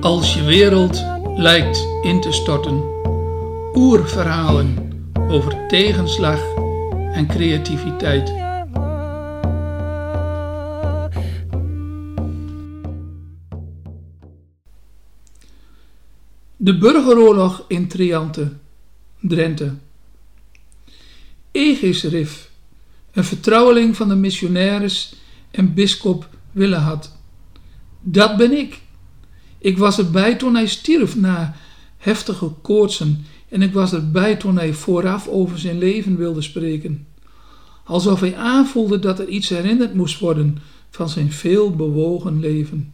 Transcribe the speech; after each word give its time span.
Als 0.00 0.34
je 0.34 0.42
wereld 0.42 1.04
lijkt 1.36 1.86
in 2.02 2.20
te 2.20 2.32
storten, 2.32 2.82
oerverhalen 3.74 4.92
over 5.28 5.66
tegenslag 5.68 6.40
en 7.12 7.26
creativiteit. 7.26 8.26
De 16.56 16.78
burgeroorlog 16.78 17.64
in 17.68 17.88
Triante, 17.88 18.52
Drenthe. 19.20 19.74
Egisrif, 21.50 22.50
een 23.12 23.24
vertrouweling 23.24 23.96
van 23.96 24.08
de 24.08 24.14
missionaris 24.14 25.14
en 25.50 25.74
bisschop 25.74 26.28
Willehad. 26.52 27.18
Dat 28.00 28.36
ben 28.36 28.52
ik. 28.52 28.80
Ik 29.58 29.78
was 29.78 29.98
erbij 29.98 30.34
toen 30.34 30.54
hij 30.54 30.66
stierf 30.66 31.16
na 31.16 31.54
heftige 31.96 32.48
koortsen 32.62 33.24
en 33.48 33.62
ik 33.62 33.72
was 33.72 33.92
erbij 33.92 34.36
toen 34.36 34.56
hij 34.56 34.72
vooraf 34.72 35.28
over 35.28 35.58
zijn 35.58 35.78
leven 35.78 36.16
wilde 36.16 36.42
spreken. 36.42 37.06
Alsof 37.84 38.20
hij 38.20 38.36
aanvoelde 38.36 38.98
dat 38.98 39.18
er 39.18 39.28
iets 39.28 39.48
herinnerd 39.48 39.94
moest 39.94 40.18
worden 40.18 40.58
van 40.90 41.08
zijn 41.08 41.32
veel 41.32 41.76
bewogen 41.76 42.40
leven. 42.40 42.92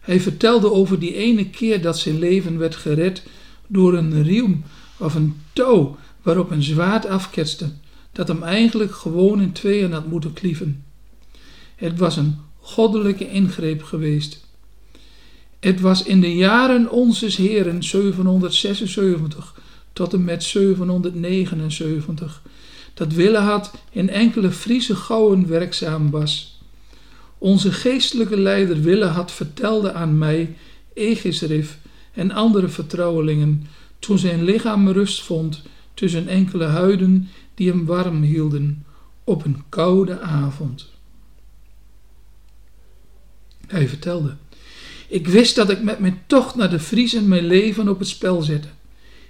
Hij 0.00 0.20
vertelde 0.20 0.72
over 0.72 0.98
die 0.98 1.14
ene 1.14 1.50
keer 1.50 1.82
dat 1.82 1.98
zijn 1.98 2.18
leven 2.18 2.58
werd 2.58 2.76
gered 2.76 3.22
door 3.66 3.94
een 3.94 4.22
riem 4.22 4.64
of 4.98 5.14
een 5.14 5.34
touw 5.52 5.96
waarop 6.22 6.50
een 6.50 6.62
zwaard 6.62 7.06
afketste, 7.06 7.70
dat 8.12 8.28
hem 8.28 8.42
eigenlijk 8.42 8.94
gewoon 8.94 9.40
in 9.40 9.52
tweeën 9.52 9.92
had 9.92 10.06
moeten 10.06 10.32
klieven. 10.32 10.84
Het 11.76 11.98
was 11.98 12.16
een 12.16 12.36
goddelijke 12.68 13.30
ingreep 13.30 13.82
geweest. 13.82 14.46
Het 15.60 15.80
was 15.80 16.02
in 16.02 16.20
de 16.20 16.34
jaren 16.34 16.90
onzes 16.90 17.36
Heren 17.36 17.82
776 17.82 19.60
tot 19.92 20.12
en 20.12 20.24
met 20.24 20.42
779 20.42 22.42
dat 22.94 23.12
Willehad 23.12 23.70
in 23.90 24.10
enkele 24.10 24.50
Friese 24.50 24.96
gouwen 24.96 25.48
werkzaam 25.48 26.10
was. 26.10 26.60
Onze 27.38 27.72
geestelijke 27.72 28.36
leider 28.36 28.80
Willehad 28.80 29.32
vertelde 29.32 29.92
aan 29.92 30.18
mij, 30.18 30.56
Egisrif 30.94 31.78
en 32.12 32.30
andere 32.30 32.68
vertrouwelingen, 32.68 33.66
toen 33.98 34.18
zijn 34.18 34.44
lichaam 34.44 34.88
rust 34.88 35.22
vond 35.22 35.62
tussen 35.94 36.28
enkele 36.28 36.64
huiden 36.64 37.28
die 37.54 37.68
hem 37.68 37.84
warm 37.84 38.22
hielden, 38.22 38.84
op 39.24 39.44
een 39.44 39.62
koude 39.68 40.20
avond. 40.20 40.96
Hij 43.68 43.88
vertelde: 43.88 44.36
Ik 45.08 45.28
wist 45.28 45.54
dat 45.54 45.70
ik 45.70 45.82
met 45.82 45.98
mijn 45.98 46.22
tocht 46.26 46.54
naar 46.54 46.70
de 46.70 46.80
Friezen 46.80 47.28
mijn 47.28 47.46
leven 47.46 47.88
op 47.88 47.98
het 47.98 48.08
spel 48.08 48.42
zette. 48.42 48.68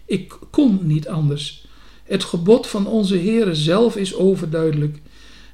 Ik 0.06 0.38
kon 0.50 0.78
niet 0.82 1.08
anders. 1.08 1.66
Het 2.04 2.24
gebod 2.24 2.66
van 2.66 2.86
onze 2.86 3.18
Heere 3.18 3.54
zelf 3.54 3.96
is 3.96 4.14
overduidelijk. 4.14 4.98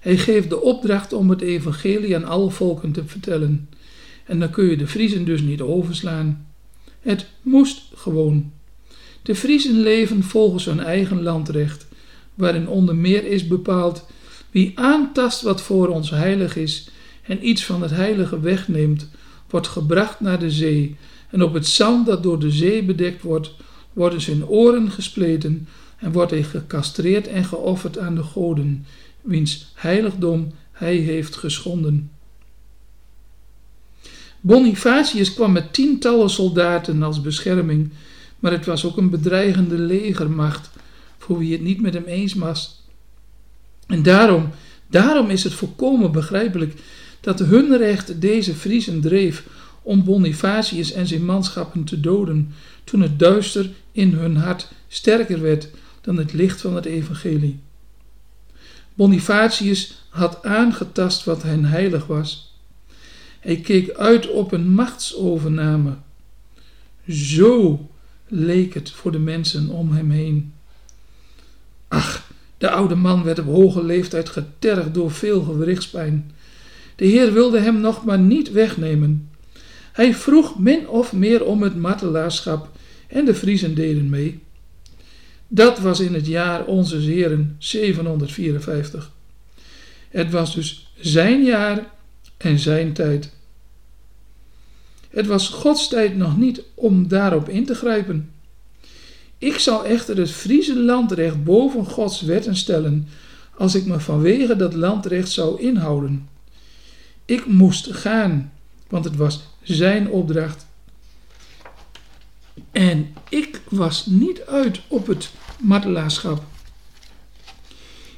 Hij 0.01 0.17
geeft 0.17 0.49
de 0.49 0.61
opdracht 0.61 1.13
om 1.13 1.31
het 1.31 1.41
evangelie 1.41 2.17
aan 2.17 2.25
alle 2.25 2.51
volken 2.51 2.93
te 2.93 3.05
vertellen. 3.07 3.69
En 4.25 4.39
dan 4.41 4.51
kun 4.51 4.65
je 4.65 4.77
de 4.77 4.87
Friezen 4.87 5.25
dus 5.25 5.41
niet 5.41 5.61
overslaan. 5.61 6.47
Het 7.01 7.27
moest 7.43 7.83
gewoon. 7.95 8.53
De 9.23 9.35
Friezen 9.35 9.81
leven 9.81 10.23
volgens 10.23 10.65
hun 10.65 10.81
eigen 10.81 11.23
landrecht, 11.23 11.87
waarin 12.35 12.69
onder 12.69 12.97
meer 12.97 13.27
is 13.27 13.47
bepaald 13.47 14.07
wie 14.51 14.73
aantast 14.75 15.43
wat 15.43 15.63
voor 15.63 15.89
ons 15.89 16.11
heilig 16.11 16.57
is 16.57 16.89
en 17.27 17.49
iets 17.49 17.65
van 17.65 17.83
het 17.83 17.91
heilige 17.91 18.41
wegneemt, 18.41 19.09
wordt 19.51 19.69
gebracht 19.69 20.21
naar 20.21 20.39
de 20.39 20.51
zee, 20.51 20.97
en 21.31 21.43
op 21.43 21.55
het 21.55 21.67
zand 21.67 22.07
dat 22.07 22.23
door 22.23 22.39
de 22.39 22.51
zee 22.51 22.85
bedekt 22.85 23.23
wordt, 23.23 23.55
worden 23.93 24.21
zijn 24.21 24.47
oren 24.47 24.91
gespleten 24.91 25.69
en 25.99 26.13
wordt 26.13 26.31
hij 26.31 26.43
gecastreerd 26.43 27.27
en 27.27 27.45
geofferd 27.45 27.99
aan 27.99 28.15
de 28.15 28.23
goden, 28.23 28.87
wiens 29.21 29.73
heiligdom 29.75 30.53
hij 30.73 30.97
heeft 30.97 31.37
geschonden. 31.37 32.11
Bonifatius 34.41 35.35
kwam 35.35 35.53
met 35.53 35.73
tientallen 35.73 36.31
soldaten 36.31 37.03
als 37.03 37.21
bescherming, 37.21 37.91
maar 38.39 38.53
het 38.53 38.67
was 38.67 38.85
ook 38.85 38.97
een 38.97 39.11
bedreigende 39.11 39.79
legermacht 39.79 40.71
voor 41.19 41.39
wie 41.39 41.53
het 41.53 41.61
niet 41.61 41.81
met 41.81 41.95
hem 41.95 42.05
eens 42.05 42.35
was. 42.35 42.83
En 43.87 44.03
daarom, 44.03 44.51
daarom 44.87 45.31
is 45.31 45.45
het 45.45 45.53
volkomen 45.55 46.13
begrijpelijk 46.13 46.75
dat 47.25 47.39
hun 47.39 47.77
recht 47.77 48.21
deze 48.21 48.55
Friezen 48.55 49.01
dreef 49.01 49.45
om 49.83 50.05
Bonifatius 50.05 50.93
en 50.93 51.07
zijn 51.07 51.25
manschappen 51.25 51.85
te 51.85 52.01
doden, 52.01 52.55
toen 52.85 53.01
het 53.01 53.19
duister 53.19 53.71
in 53.93 54.13
hun 54.13 54.37
hart 54.37 54.69
sterker 54.89 55.41
werd 55.41 55.69
dan 56.01 56.17
het 56.17 56.33
licht 56.33 56.61
van 56.61 56.75
het 56.75 56.85
evangelie. 56.85 57.61
Bonifatius 58.95 60.07
had 60.09 60.45
aangetast 60.45 61.25
wat 61.25 61.43
hen 61.43 61.65
heilig 61.65 62.07
was. 62.07 62.59
Hij 63.41 63.57
keek 63.57 63.91
uit 63.91 64.31
op 64.31 64.53
een 64.53 64.69
machtsovername. 64.69 65.97
Zo 67.09 67.89
leek 68.29 68.75
het 68.75 68.91
voor 68.91 69.13
de 69.13 69.19
mensen 69.19 69.69
om 69.69 69.93
hem 69.93 70.11
heen. 70.11 70.53
Ach, 71.89 72.31
de 72.59 72.71
oude 72.71 72.95
man 72.95 73.23
werd 73.23 73.39
op 73.39 73.47
hoge 73.47 73.85
leeftijd 73.85 74.29
getergd 74.29 74.95
door 74.95 75.11
veel 75.11 75.43
gewrichtspijn. 75.43 76.33
De 76.97 77.05
Heer 77.07 77.33
wilde 77.33 77.59
hem 77.59 77.81
nog 77.81 78.05
maar 78.05 78.19
niet 78.19 78.53
wegnemen. 78.53 79.29
Hij 79.93 80.15
vroeg 80.15 80.59
min 80.59 80.89
of 80.89 81.13
meer 81.13 81.45
om 81.45 81.63
het 81.63 81.77
martelaarschap 81.77 82.69
en 83.09 83.25
de 83.25 83.35
Friezen 83.35 83.75
deden 83.75 84.09
mee. 84.09 84.43
Dat 85.49 85.79
was 85.79 86.01
in 86.01 86.15
het 86.15 86.27
jaar 86.27 86.65
onze 86.65 86.97
Heren 86.97 87.57
754. 87.59 89.13
Het 90.09 90.31
was 90.31 90.55
dus 90.55 90.93
zijn 91.01 91.45
jaar 91.45 91.91
en 92.37 92.59
zijn 92.59 92.93
tijd. 92.93 93.33
Het 95.11 95.27
was 95.27 95.49
Gods 95.49 95.89
tijd 95.89 96.17
nog 96.17 96.37
niet 96.37 96.63
om 96.75 97.09
daarop 97.09 97.49
in 97.49 97.65
te 97.65 97.75
grijpen. 97.75 98.31
Ik 99.39 99.59
zal 99.59 99.85
echter 99.85 100.17
het 100.17 100.31
Friese 100.31 100.81
landrecht 100.81 101.45
boven 101.45 101.85
Gods 101.85 102.21
wetten 102.21 102.57
stellen, 102.57 103.09
als 103.57 103.75
ik 103.75 103.87
me 103.87 104.01
vanwege 104.01 104.57
dat 104.57 104.75
landrecht 104.75 105.31
zou 105.31 105.61
inhouden. 105.61 106.29
Ik 107.25 107.47
moest 107.47 107.89
gaan, 107.91 108.53
want 108.89 109.05
het 109.05 109.17
was 109.17 109.41
zijn 109.63 110.09
opdracht. 110.09 110.67
En 112.73 113.15
ik 113.29 113.61
was 113.69 114.07
niet 114.07 114.43
uit 114.47 114.81
op 114.89 115.07
het 115.07 115.31
martelaarschap. 115.61 116.43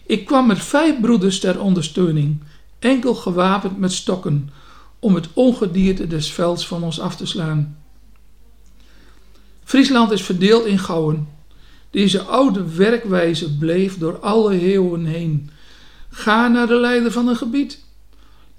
Ik 0.06 0.24
kwam 0.24 0.46
met 0.46 0.58
vijf 0.58 1.00
broeders 1.00 1.40
ter 1.40 1.60
ondersteuning, 1.60 2.42
enkel 2.78 3.14
gewapend 3.14 3.78
met 3.78 3.92
stokken, 3.92 4.50
om 4.98 5.14
het 5.14 5.28
ongedierte 5.32 6.06
des 6.06 6.32
velds 6.32 6.66
van 6.66 6.82
ons 6.82 7.00
af 7.00 7.16
te 7.16 7.26
slaan. 7.26 7.78
Friesland 9.64 10.10
is 10.10 10.22
verdeeld 10.22 10.66
in 10.66 10.78
gouwen. 10.78 11.28
Deze 11.90 12.22
oude 12.22 12.74
werkwijze 12.74 13.56
bleef 13.56 13.98
door 13.98 14.18
alle 14.18 14.60
eeuwen 14.60 15.04
heen. 15.04 15.50
Ga 16.10 16.48
naar 16.48 16.66
de 16.66 16.74
leider 16.74 17.12
van 17.12 17.28
een 17.28 17.36
gebied. 17.36 17.84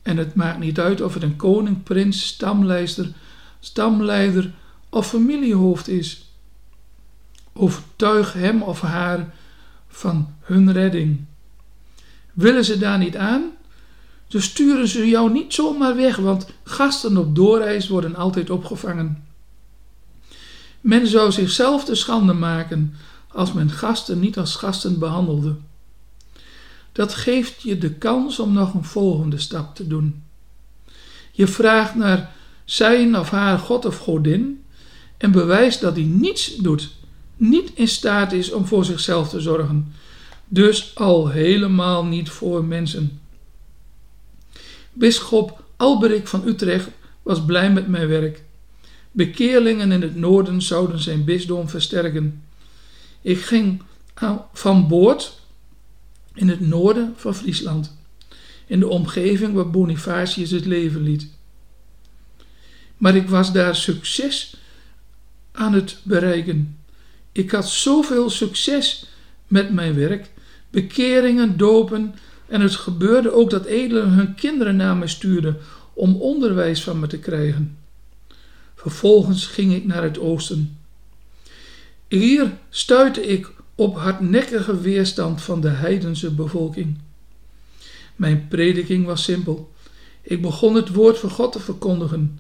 En 0.08 0.18
het 0.18 0.36
maakt 0.36 0.60
niet 0.60 0.80
uit 0.80 1.02
of 1.02 1.14
het 1.14 1.24
een 1.24 1.36
koning, 1.36 1.84
prins, 1.84 2.28
stamleider, 2.28 3.12
stamleider 3.60 4.54
of 4.90 5.08
familiehoofd 5.08 5.88
is. 5.88 6.32
Overtuig 7.54 8.34
hem 8.34 8.62
of 8.62 8.82
haar 8.82 9.34
van 9.88 10.34
hun 10.40 10.72
redding. 10.72 11.26
Willen 12.34 12.66
ze 12.66 12.78
daar 12.78 12.98
niet 12.98 13.18
aan? 13.18 13.52
Dan 14.28 14.42
sturen 14.42 14.88
ze 14.88 15.08
jou 15.08 15.32
niet 15.32 15.54
zomaar 15.54 15.96
weg, 15.96 16.16
want 16.16 16.48
gasten 16.64 17.18
op 17.18 17.36
doorreis 17.36 17.88
worden 17.88 18.16
altijd 18.16 18.50
opgevangen. 18.50 19.24
Men 20.82 21.08
zou 21.08 21.32
zichzelf 21.32 21.86
te 21.86 21.96
schande 21.96 22.34
maken 22.34 22.94
als 23.28 23.54
men 23.54 23.70
gasten 23.70 24.20
niet 24.20 24.38
als 24.38 24.56
gasten 24.56 25.00
behandelde. 25.00 25.56
Dat 26.98 27.14
geeft 27.14 27.62
je 27.62 27.78
de 27.78 27.94
kans 27.94 28.40
om 28.40 28.54
nog 28.54 28.74
een 28.74 28.84
volgende 28.84 29.38
stap 29.38 29.76
te 29.76 29.88
doen. 29.88 30.24
Je 31.32 31.48
vraagt 31.48 31.96
naar 31.96 32.32
zijn 32.66 33.18
of 33.18 33.30
haar 33.30 33.60
God 33.60 33.86
of 33.86 33.98
Godin 33.98 34.64
en 35.18 35.32
bewijst 35.32 35.82
dat 35.82 35.96
hij 35.96 36.06
niets 36.06 36.56
doet, 36.56 36.90
niet 37.36 37.72
in 37.74 37.88
staat 37.88 38.32
is 38.32 38.52
om 38.52 38.66
voor 38.66 38.86
zichzelf 38.86 39.30
te 39.30 39.40
zorgen, 39.40 39.94
dus 40.48 40.96
al 40.96 41.30
helemaal 41.30 42.06
niet 42.06 42.30
voor 42.30 42.64
mensen. 42.64 43.20
Bisschop 44.94 45.64
Alberik 45.76 46.28
van 46.28 46.48
Utrecht 46.48 46.90
was 47.24 47.46
blij 47.46 47.72
met 47.72 47.88
mijn 47.88 48.08
werk. 48.08 48.44
Bekeerlingen 49.12 49.92
in 49.92 50.02
het 50.02 50.16
noorden 50.16 50.62
zouden 50.62 51.00
zijn 51.00 51.24
bisdom 51.24 51.70
versterken. 51.70 52.44
Ik 53.22 53.42
ging 53.42 53.82
van 54.54 54.88
boord 54.88 55.37
in 56.38 56.50
het 56.50 56.60
noorden 56.60 57.14
van 57.16 57.36
Friesland, 57.36 57.98
in 58.66 58.80
de 58.80 58.88
omgeving 58.88 59.54
waar 59.54 59.70
Bonifatius 59.70 60.52
het 60.52 60.66
leven 60.66 61.02
liet. 61.02 61.28
maar 62.98 63.16
ik 63.16 63.30
was 63.30 63.52
daar 63.52 63.76
succes 63.76 64.56
aan 65.52 65.74
het 65.74 65.98
bereiken. 66.04 66.78
Ik 67.32 67.52
had 67.52 67.70
zoveel 67.70 68.30
succes 68.30 69.06
met 69.48 69.74
mijn 69.74 69.96
werk, 69.96 70.30
bekeringen, 70.70 71.58
dopen 71.58 72.16
en 72.48 72.62
het 72.62 72.76
gebeurde 72.76 73.32
ook 73.32 73.50
dat 73.50 73.66
edelen 73.66 74.10
hun 74.10 74.36
kinderen 74.36 74.76
naar 74.76 74.98
me 74.98 75.08
stuurden 75.08 75.58
om 75.94 76.16
onderwijs 76.16 76.84
van 76.84 77.00
me 77.00 77.08
te 77.08 77.20
krijgen. 77.20 77.78
Vervolgens 78.76 79.46
ging 79.46 79.74
ik 79.74 79.86
naar 79.86 80.04
het 80.04 80.20
oosten. 80.20 80.78
Hier 82.08 82.58
stuitte 82.70 83.28
ik 83.28 83.52
op 83.78 83.98
hardnekkige 83.98 84.82
weerstand 84.82 85.42
van 85.42 85.62
de 85.62 85.70
heidense 85.70 86.32
bevolking. 86.32 86.98
Mijn 88.16 88.48
prediking 88.48 89.06
was 89.06 89.24
simpel. 89.24 89.72
Ik 90.22 90.42
begon 90.42 90.76
het 90.76 90.94
woord 90.94 91.18
van 91.18 91.30
God 91.30 91.52
te 91.52 91.60
verkondigen 91.60 92.40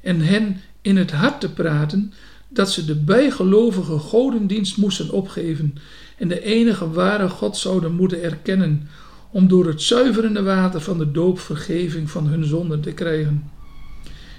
en 0.00 0.20
hen 0.20 0.60
in 0.80 0.96
het 0.96 1.10
hart 1.10 1.40
te 1.40 1.52
praten 1.52 2.12
dat 2.48 2.72
ze 2.72 2.84
de 2.84 2.94
bijgelovige 2.94 3.98
godendienst 3.98 4.76
moesten 4.76 5.10
opgeven 5.10 5.74
en 6.18 6.28
de 6.28 6.42
enige 6.42 6.90
ware 6.90 7.28
God 7.28 7.56
zouden 7.56 7.92
moeten 7.92 8.22
erkennen 8.22 8.88
om 9.30 9.48
door 9.48 9.66
het 9.66 9.82
zuiverende 9.82 10.42
water 10.42 10.80
van 10.80 10.98
de 10.98 11.10
doop 11.10 11.38
vergeving 11.38 12.10
van 12.10 12.26
hun 12.26 12.44
zonden 12.44 12.80
te 12.80 12.92
krijgen. 12.92 13.50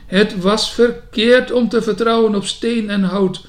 Het 0.05 0.39
was 0.39 0.73
verkeerd 0.73 1.51
om 1.51 1.69
te 1.69 1.81
vertrouwen 1.81 2.35
op 2.35 2.45
steen 2.45 2.89
en 2.89 3.03
hout 3.03 3.45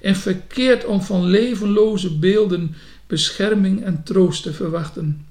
en 0.00 0.16
verkeerd 0.16 0.84
om 0.84 1.02
van 1.02 1.24
levenloze 1.24 2.18
beelden 2.18 2.74
bescherming 3.06 3.82
en 3.82 4.02
troost 4.02 4.42
te 4.42 4.52
verwachten. 4.52 5.26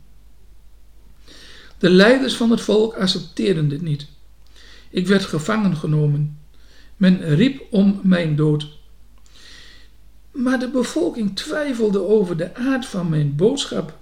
De 1.77 1.89
leiders 1.89 2.35
van 2.35 2.51
het 2.51 2.61
volk 2.61 2.93
accepteerden 2.93 3.69
dit 3.69 3.81
niet. 3.81 4.07
Ik 4.89 5.07
werd 5.07 5.25
gevangen 5.25 5.75
genomen. 5.75 6.39
Men 6.97 7.35
riep 7.35 7.61
om 7.69 7.99
mijn 8.03 8.35
dood. 8.35 8.67
Maar 10.31 10.59
de 10.59 10.69
bevolking 10.69 11.35
twijfelde 11.35 11.99
over 11.99 12.37
de 12.37 12.55
aard 12.55 12.85
van 12.85 13.09
mijn 13.09 13.35
boodschap. 13.35 13.97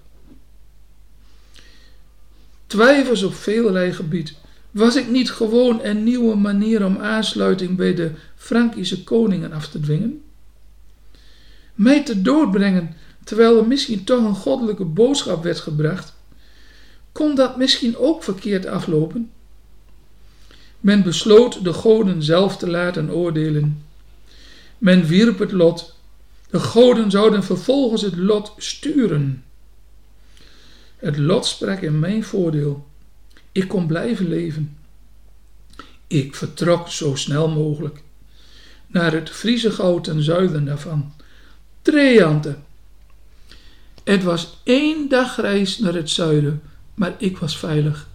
Twijfels 2.67 3.23
op 3.23 3.33
veelrei 3.33 3.93
gebied. 3.93 4.35
Was 4.71 4.95
ik 4.95 5.09
niet 5.09 5.31
gewoon 5.31 5.79
een 5.83 6.03
nieuwe 6.03 6.35
manier 6.35 6.85
om 6.85 6.97
aansluiting 6.97 7.75
bij 7.75 7.93
de 7.93 8.11
Frankische 8.35 9.03
koningen 9.03 9.51
af 9.51 9.67
te 9.67 9.79
dwingen? 9.79 10.21
Mij 11.77 12.03
te 12.03 12.21
doodbrengen 12.21 12.95
terwijl 13.23 13.57
er 13.57 13.67
misschien 13.67 14.03
toch 14.03 14.23
een 14.23 14.35
goddelijke 14.35 14.85
boodschap 14.85 15.43
werd 15.43 15.59
gebracht, 15.59 16.13
kon 17.11 17.35
dat 17.35 17.57
misschien 17.57 17.97
ook 17.97 18.23
verkeerd 18.23 18.65
aflopen? 18.65 19.31
Men 20.79 21.03
besloot 21.03 21.63
de 21.63 21.73
goden 21.73 22.23
zelf 22.23 22.57
te 22.57 22.69
laten 22.69 23.11
oordelen. 23.11 23.85
Men 24.77 25.05
wierp 25.05 25.39
het 25.39 25.51
lot. 25.51 25.95
De 26.49 26.59
goden 26.59 27.11
zouden 27.11 27.43
vervolgens 27.43 28.01
het 28.01 28.15
lot 28.15 28.53
sturen. 28.57 29.43
Het 30.97 31.17
lot 31.17 31.45
sprak 31.45 31.81
in 31.81 31.99
mijn 31.99 32.23
voordeel. 32.23 32.87
Ik 33.51 33.67
kon 33.67 33.87
blijven 33.87 34.27
leven. 34.27 34.77
Ik 36.07 36.35
vertrok 36.35 36.89
zo 36.89 37.15
snel 37.15 37.49
mogelijk 37.49 38.01
naar 38.87 39.11
het 39.11 39.29
Friese 39.29 39.71
goud 39.71 40.03
ten 40.03 40.23
zuiden 40.23 40.65
daarvan. 40.65 41.13
Het 44.03 44.23
was 44.23 44.57
één 44.63 45.09
dagreis 45.09 45.79
naar 45.79 45.93
het 45.93 46.09
zuiden, 46.09 46.61
maar 46.93 47.15
ik 47.17 47.37
was 47.37 47.57
veilig. 47.57 48.07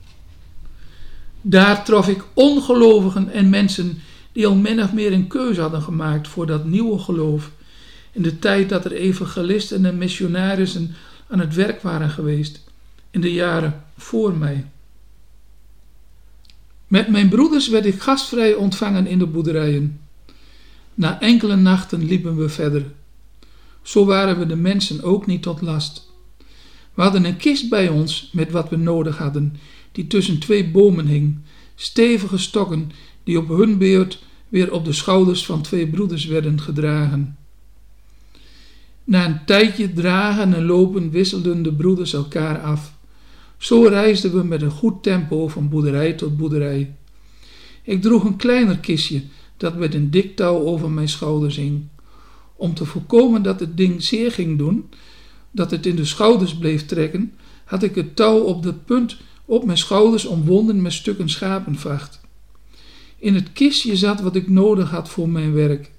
Daar 1.40 1.84
trof 1.84 2.08
ik 2.08 2.24
ongelovigen 2.34 3.28
en 3.32 3.50
mensen 3.50 3.98
die 4.32 4.46
al 4.46 4.54
min 4.54 4.82
of 4.82 4.92
meer 4.92 5.12
een 5.12 5.26
keuze 5.26 5.60
hadden 5.60 5.82
gemaakt 5.82 6.28
voor 6.28 6.46
dat 6.46 6.64
nieuwe 6.64 6.98
geloof, 6.98 7.50
in 8.12 8.22
de 8.22 8.38
tijd 8.38 8.69
dat 8.69 8.84
er 8.84 8.92
evangelisten 8.92 9.86
en 9.86 9.98
missionarissen 9.98 10.94
aan 11.28 11.40
het 11.40 11.54
werk 11.54 11.82
waren 11.82 12.10
geweest, 12.10 12.64
in 13.10 13.20
de 13.20 13.32
jaren 13.32 13.84
voor 13.96 14.34
mij. 14.34 14.66
Met 16.86 17.08
mijn 17.08 17.28
broeders 17.28 17.68
werd 17.68 17.86
ik 17.86 18.00
gastvrij 18.00 18.54
ontvangen 18.54 19.06
in 19.06 19.18
de 19.18 19.26
boerderijen. 19.26 20.00
Na 20.94 21.20
enkele 21.20 21.56
nachten 21.56 22.04
liepen 22.04 22.36
we 22.36 22.48
verder. 22.48 22.84
Zo 23.82 24.05
waren 24.05 24.38
we 24.38 24.46
de 24.46 24.56
mensen 24.56 25.02
ook 25.02 25.26
niet 25.26 25.43
tot 25.43 25.61
last. 25.61 26.11
We 26.94 27.02
hadden 27.02 27.25
een 27.25 27.37
kist 27.37 27.69
bij 27.69 27.88
ons 27.88 28.31
met 28.32 28.50
wat 28.50 28.69
we 28.69 28.76
nodig 28.76 29.19
hadden, 29.19 29.56
die 29.93 30.06
tussen 30.06 30.38
twee 30.38 30.70
bomen 30.70 31.06
hing, 31.06 31.38
stevige 31.75 32.38
stokken 32.38 32.90
die 33.25 33.38
op 33.38 33.49
hun 33.49 33.79
beurt 33.79 34.25
weer 34.49 34.73
op 34.73 34.84
de 34.84 34.93
schouders 34.93 35.46
van 35.46 35.62
twee 35.62 35.87
broeders 35.87 36.25
werden 36.25 36.61
gedragen. 36.61 37.37
Na 39.05 39.26
een 39.26 39.44
tijdje 39.44 39.93
dragen 39.93 40.55
en 40.55 40.64
lopen 40.64 41.11
wisselden 41.11 41.62
de 41.62 41.73
broeders 41.73 42.12
elkaar 42.12 42.61
af. 42.61 42.94
Zo 43.58 43.82
reisden 43.82 44.32
we 44.32 44.44
met 44.44 44.62
een 44.62 44.70
goed 44.70 45.02
tempo 45.02 45.49
van 45.49 45.69
boerderij 45.69 46.12
tot 46.12 46.37
boerderij. 46.37 46.94
Ik 47.82 48.02
droeg 48.02 48.25
een 48.25 48.37
kleiner 48.37 48.78
kistje 48.78 49.23
dat 49.56 49.76
met 49.76 49.94
een 49.94 50.11
dik 50.11 50.37
touw 50.37 50.58
over 50.58 50.90
mijn 50.90 51.08
schouders 51.08 51.56
hing. 51.56 51.88
Om 52.56 52.75
te 52.75 52.84
voorkomen 52.84 53.43
dat 53.43 53.60
het 53.60 53.76
ding 53.76 54.02
zeer 54.02 54.32
ging 54.32 54.58
doen, 54.58 54.88
dat 55.50 55.70
het 55.70 55.87
in 55.87 55.96
de 55.96 56.04
schouders 56.04 56.56
bleef 56.56 56.87
trekken, 56.87 57.32
had 57.64 57.82
ik 57.82 57.94
het 57.94 58.16
touw 58.16 58.38
op 58.38 58.62
de 58.62 58.72
punt 58.75 59.16
op 59.44 59.64
mijn 59.64 59.78
schouders 59.78 60.25
omwonden 60.25 60.82
met 60.82 60.93
stukken 60.93 61.28
schapenvacht. 61.28 62.20
In 63.19 63.34
het 63.34 63.52
kistje 63.52 63.96
zat 63.96 64.20
wat 64.20 64.37
ik 64.37 64.49
nodig 64.49 64.90
had 64.90 65.08
voor 65.08 65.28
mijn 65.28 65.52
werk. 65.52 65.90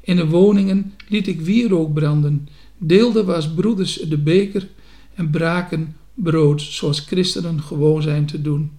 In 0.00 0.16
de 0.16 0.26
woningen 0.26 0.94
liet 1.08 1.26
ik 1.26 1.40
wierook 1.40 1.94
branden, 1.94 2.48
deelde 2.78 3.24
was 3.24 3.54
broeders 3.54 3.94
de 3.94 4.18
beker 4.18 4.68
en 5.14 5.30
braken 5.30 5.96
brood, 6.14 6.62
zoals 6.62 7.00
christenen 7.00 7.62
gewoon 7.62 8.02
zijn 8.02 8.26
te 8.26 8.42
doen. 8.42 8.72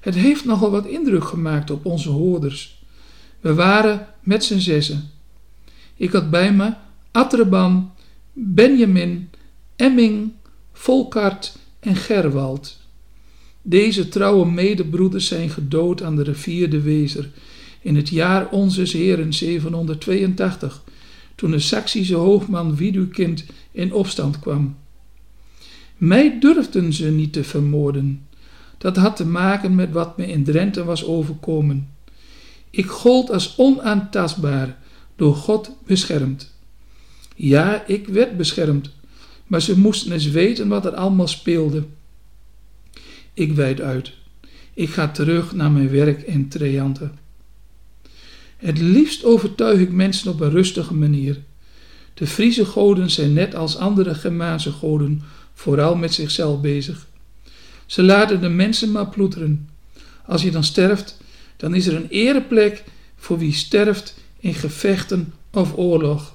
Het 0.00 0.14
heeft 0.14 0.44
nogal 0.44 0.70
wat 0.70 0.86
indruk 0.86 1.24
gemaakt 1.24 1.70
op 1.70 1.86
onze 1.86 2.08
hoorders. 2.08 2.84
We 3.40 3.54
waren 3.54 4.06
met 4.20 4.44
z'n 4.44 4.58
zessen. 4.58 5.10
Ik 5.96 6.12
had 6.12 6.30
bij 6.30 6.52
me 6.52 6.72
Atreban, 7.10 7.92
Benjamin, 8.32 9.30
Emming, 9.76 10.32
Volkart 10.72 11.56
en 11.80 11.96
Gerwald. 11.96 12.76
Deze 13.62 14.08
trouwe 14.08 14.50
medebroeders 14.50 15.26
zijn 15.26 15.50
gedood 15.50 16.02
aan 16.02 16.16
de 16.16 16.22
rivier 16.22 16.70
de 16.70 16.80
Wezer 16.80 17.30
in 17.80 17.96
het 17.96 18.08
jaar 18.08 18.48
Onzes 18.50 18.92
Heren 18.92 19.32
782, 19.32 20.84
toen 21.34 21.50
de 21.50 21.58
Saksische 21.58 22.14
hoogman 22.14 22.76
Widukind 22.76 23.44
in 23.72 23.92
opstand 23.92 24.38
kwam. 24.38 24.76
Mij 25.96 26.38
durfden 26.40 26.92
ze 26.92 27.10
niet 27.10 27.32
te 27.32 27.44
vermoorden. 27.44 28.26
Dat 28.78 28.96
had 28.96 29.16
te 29.16 29.26
maken 29.26 29.74
met 29.74 29.92
wat 29.92 30.16
me 30.16 30.26
in 30.26 30.44
Drenthe 30.44 30.84
was 30.84 31.04
overkomen. 31.04 31.88
Ik 32.70 32.86
gold 32.86 33.30
als 33.30 33.54
onaantastbaar, 33.58 34.78
door 35.16 35.34
God 35.34 35.70
beschermd. 35.86 36.52
Ja, 37.36 37.86
ik 37.86 38.06
werd 38.06 38.36
beschermd, 38.36 38.90
maar 39.46 39.62
ze 39.62 39.78
moesten 39.78 40.12
eens 40.12 40.30
weten 40.30 40.68
wat 40.68 40.84
er 40.84 40.94
allemaal 40.94 41.28
speelde. 41.28 41.84
Ik 43.34 43.52
wijd 43.52 43.80
uit. 43.80 44.12
Ik 44.74 44.90
ga 44.90 45.08
terug 45.08 45.52
naar 45.52 45.70
mijn 45.70 45.90
werk 45.90 46.22
in 46.22 46.48
Treante. 46.48 47.10
Het 48.56 48.78
liefst 48.78 49.24
overtuig 49.24 49.80
ik 49.80 49.90
mensen 49.90 50.30
op 50.30 50.40
een 50.40 50.50
rustige 50.50 50.94
manier. 50.94 51.40
De 52.14 52.26
Friese 52.26 52.64
goden 52.64 53.10
zijn 53.10 53.32
net 53.32 53.54
als 53.54 53.76
andere 53.76 54.14
Germaanse 54.14 54.70
goden 54.70 55.22
vooral 55.54 55.96
met 55.96 56.14
zichzelf 56.14 56.60
bezig. 56.60 57.06
Ze 57.86 58.02
laten 58.02 58.40
de 58.40 58.48
mensen 58.48 58.92
maar 58.92 59.08
ploeteren. 59.08 59.68
Als 60.26 60.42
je 60.42 60.50
dan 60.50 60.64
sterft, 60.64 61.18
dan 61.56 61.74
is 61.74 61.86
er 61.86 61.94
een 61.94 62.08
ereplek 62.08 62.84
voor 63.16 63.38
wie 63.38 63.52
sterft 63.52 64.14
in 64.44 64.54
gevechten 64.54 65.32
of 65.52 65.76
oorlog. 65.76 66.34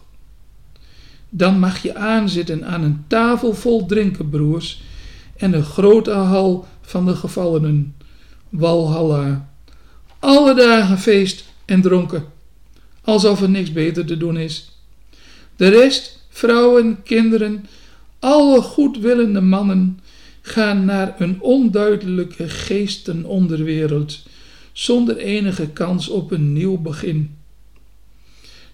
Dan 1.29 1.59
mag 1.59 1.81
je 1.81 1.95
aanzitten 1.95 2.65
aan 2.65 2.83
een 2.83 3.03
tafel 3.07 3.53
vol 3.53 3.85
drinken, 3.85 4.29
broers, 4.29 4.81
en 5.37 5.51
de 5.51 5.63
grote 5.63 6.11
hal 6.11 6.67
van 6.81 7.05
de 7.05 7.15
gevallenen, 7.15 7.95
Walhalla. 8.49 9.49
Alle 10.19 10.53
dagen 10.55 10.97
feest 10.97 11.45
en 11.65 11.81
dronken, 11.81 12.25
alsof 13.01 13.41
er 13.41 13.49
niks 13.49 13.71
beter 13.71 14.05
te 14.05 14.17
doen 14.17 14.37
is. 14.37 14.71
De 15.55 15.67
rest, 15.67 16.25
vrouwen, 16.29 17.03
kinderen, 17.03 17.65
alle 18.19 18.61
goedwillende 18.61 19.41
mannen, 19.41 19.99
gaan 20.41 20.85
naar 20.85 21.15
een 21.21 21.41
onduidelijke 21.41 22.49
geestenonderwereld, 22.49 24.19
zonder 24.71 25.17
enige 25.17 25.67
kans 25.67 26.09
op 26.09 26.31
een 26.31 26.53
nieuw 26.53 26.77
begin. 26.77 27.37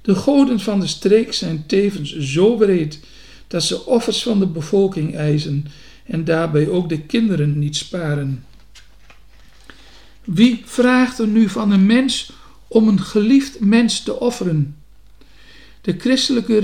De 0.05 0.15
goden 0.15 0.59
van 0.59 0.79
de 0.79 0.87
streek 0.87 1.33
zijn 1.33 1.63
tevens 1.67 2.17
zo 2.17 2.55
breed 2.55 2.99
dat 3.47 3.63
ze 3.63 3.85
offers 3.85 4.23
van 4.23 4.39
de 4.39 4.47
bevolking 4.47 5.15
eisen 5.15 5.65
en 6.03 6.23
daarbij 6.23 6.69
ook 6.69 6.89
de 6.89 7.01
kinderen 7.01 7.59
niet 7.59 7.75
sparen. 7.75 8.45
Wie 10.23 10.61
vraagt 10.65 11.19
er 11.19 11.27
nu 11.27 11.49
van 11.49 11.71
een 11.71 11.85
mens 11.85 12.31
om 12.67 12.87
een 12.87 13.01
geliefd 13.01 13.59
mens 13.59 14.03
te 14.03 14.19
offeren? 14.19 14.75
De 15.81 15.95
christelijke 15.97 16.59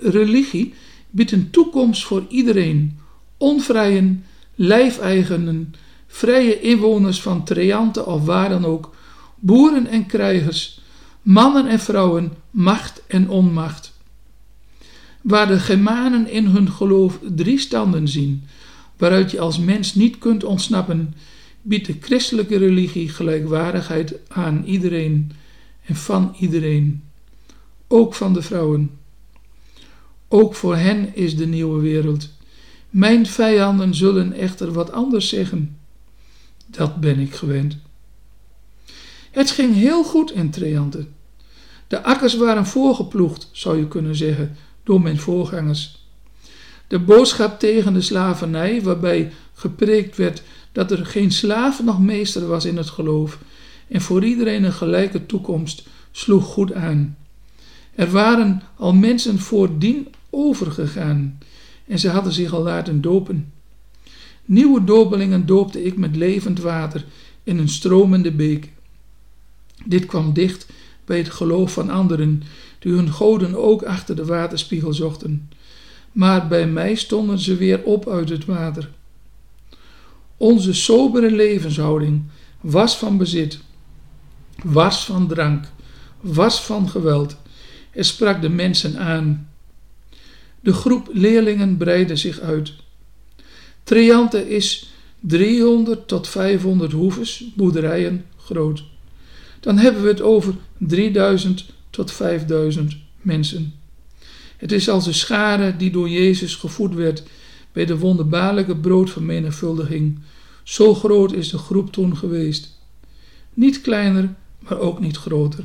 religie 0.00 0.74
biedt 1.10 1.32
een 1.32 1.50
toekomst 1.50 2.04
voor 2.04 2.26
iedereen, 2.28 2.98
onvrijen, 3.36 4.24
lijfeigenen, 4.54 5.74
vrije 6.06 6.60
inwoners 6.60 7.20
van 7.20 7.44
Treante 7.44 8.06
of 8.06 8.24
waar 8.24 8.48
dan 8.48 8.64
ook, 8.64 8.94
boeren 9.34 9.86
en 9.86 10.06
krijgers, 10.06 10.77
mannen 11.28 11.66
en 11.66 11.78
vrouwen, 11.78 12.32
macht 12.50 13.02
en 13.06 13.28
onmacht. 13.28 13.92
Waar 15.20 15.46
de 15.46 15.60
Germanen 15.60 16.30
in 16.30 16.46
hun 16.46 16.70
geloof 16.70 17.18
drie 17.34 17.58
standen 17.58 18.08
zien, 18.08 18.44
waaruit 18.96 19.30
je 19.30 19.40
als 19.40 19.58
mens 19.58 19.94
niet 19.94 20.18
kunt 20.18 20.44
ontsnappen, 20.44 21.14
biedt 21.62 21.86
de 21.86 21.96
christelijke 22.00 22.56
religie 22.56 23.08
gelijkwaardigheid 23.08 24.14
aan 24.28 24.64
iedereen 24.64 25.32
en 25.84 25.96
van 25.96 26.34
iedereen, 26.38 27.02
ook 27.88 28.14
van 28.14 28.32
de 28.32 28.42
vrouwen. 28.42 28.90
Ook 30.28 30.54
voor 30.54 30.76
hen 30.76 31.16
is 31.16 31.36
de 31.36 31.46
nieuwe 31.46 31.80
wereld. 31.80 32.28
Mijn 32.90 33.26
vijanden 33.26 33.94
zullen 33.94 34.32
echter 34.32 34.72
wat 34.72 34.92
anders 34.92 35.28
zeggen. 35.28 35.78
Dat 36.66 37.00
ben 37.00 37.18
ik 37.18 37.34
gewend. 37.34 37.76
Het 39.30 39.50
ging 39.50 39.74
heel 39.74 40.04
goed 40.04 40.32
in 40.32 40.50
Treante. 40.50 41.06
De 41.88 42.02
akkers 42.02 42.36
waren 42.36 42.66
voorgeploegd, 42.66 43.48
zou 43.52 43.78
je 43.78 43.88
kunnen 43.88 44.16
zeggen, 44.16 44.56
door 44.82 45.00
mijn 45.00 45.18
voorgangers. 45.18 46.06
De 46.86 46.98
boodschap 46.98 47.58
tegen 47.58 47.92
de 47.94 48.00
slavernij, 48.00 48.82
waarbij 48.82 49.32
gepreekt 49.54 50.16
werd 50.16 50.42
dat 50.72 50.90
er 50.90 51.06
geen 51.06 51.32
slaaf 51.32 51.82
nog 51.82 52.00
meester 52.00 52.46
was 52.46 52.64
in 52.64 52.76
het 52.76 52.88
geloof 52.88 53.38
en 53.88 54.00
voor 54.00 54.24
iedereen 54.24 54.64
een 54.64 54.72
gelijke 54.72 55.26
toekomst, 55.26 55.86
sloeg 56.10 56.44
goed 56.44 56.72
aan. 56.72 57.16
Er 57.94 58.10
waren 58.10 58.62
al 58.76 58.94
mensen 58.94 59.38
voordien 59.38 60.08
overgegaan 60.30 61.38
en 61.86 61.98
ze 61.98 62.08
hadden 62.08 62.32
zich 62.32 62.52
al 62.52 62.62
laten 62.62 63.00
dopen. 63.00 63.52
Nieuwe 64.44 64.84
dopelingen 64.84 65.46
doopte 65.46 65.84
ik 65.84 65.96
met 65.96 66.16
levend 66.16 66.60
water 66.60 67.04
in 67.42 67.58
een 67.58 67.68
stromende 67.68 68.32
beek. 68.32 68.72
Dit 69.84 70.06
kwam 70.06 70.32
dicht 70.32 70.66
bij 71.08 71.18
het 71.18 71.30
geloof 71.30 71.72
van 71.72 71.90
anderen, 71.90 72.42
die 72.78 72.92
hun 72.92 73.10
goden 73.10 73.54
ook 73.54 73.82
achter 73.82 74.16
de 74.16 74.24
waterspiegel 74.24 74.92
zochten. 74.92 75.50
Maar 76.12 76.48
bij 76.48 76.66
mij 76.66 76.94
stonden 76.94 77.38
ze 77.38 77.56
weer 77.56 77.82
op 77.82 78.08
uit 78.08 78.28
het 78.28 78.44
water. 78.44 78.90
Onze 80.36 80.74
sobere 80.74 81.30
levenshouding 81.30 82.22
was 82.60 82.96
van 82.98 83.16
bezit, 83.16 83.58
was 84.62 85.04
van 85.04 85.28
drank, 85.28 85.64
was 86.20 86.64
van 86.64 86.88
geweld. 86.88 87.36
Het 87.90 88.06
sprak 88.06 88.42
de 88.42 88.48
mensen 88.48 88.98
aan. 88.98 89.50
De 90.60 90.72
groep 90.72 91.08
leerlingen 91.12 91.76
breidde 91.76 92.16
zich 92.16 92.40
uit. 92.40 92.72
Triante 93.82 94.50
is 94.50 94.92
300 95.20 96.08
tot 96.08 96.28
500 96.28 96.92
hoeves, 96.92 97.44
boerderijen 97.56 98.24
groot. 98.36 98.84
Dan 99.60 99.78
hebben 99.78 100.02
we 100.02 100.08
het 100.08 100.20
over 100.20 100.54
3000 100.78 101.66
tot 101.90 102.12
5000 102.12 102.96
mensen. 103.20 103.74
Het 104.56 104.72
is 104.72 104.88
als 104.88 105.06
een 105.06 105.14
schare 105.14 105.76
die 105.76 105.90
door 105.90 106.08
Jezus 106.08 106.54
gevoed 106.54 106.94
werd 106.94 107.22
bij 107.72 107.84
de 107.84 107.98
wonderbaarlijke 107.98 108.76
broodvermenigvuldiging. 108.76 110.18
Zo 110.62 110.94
groot 110.94 111.32
is 111.32 111.50
de 111.50 111.58
groep 111.58 111.92
toen 111.92 112.16
geweest. 112.16 112.78
Niet 113.54 113.80
kleiner, 113.80 114.34
maar 114.58 114.78
ook 114.78 115.00
niet 115.00 115.16
groter. 115.16 115.64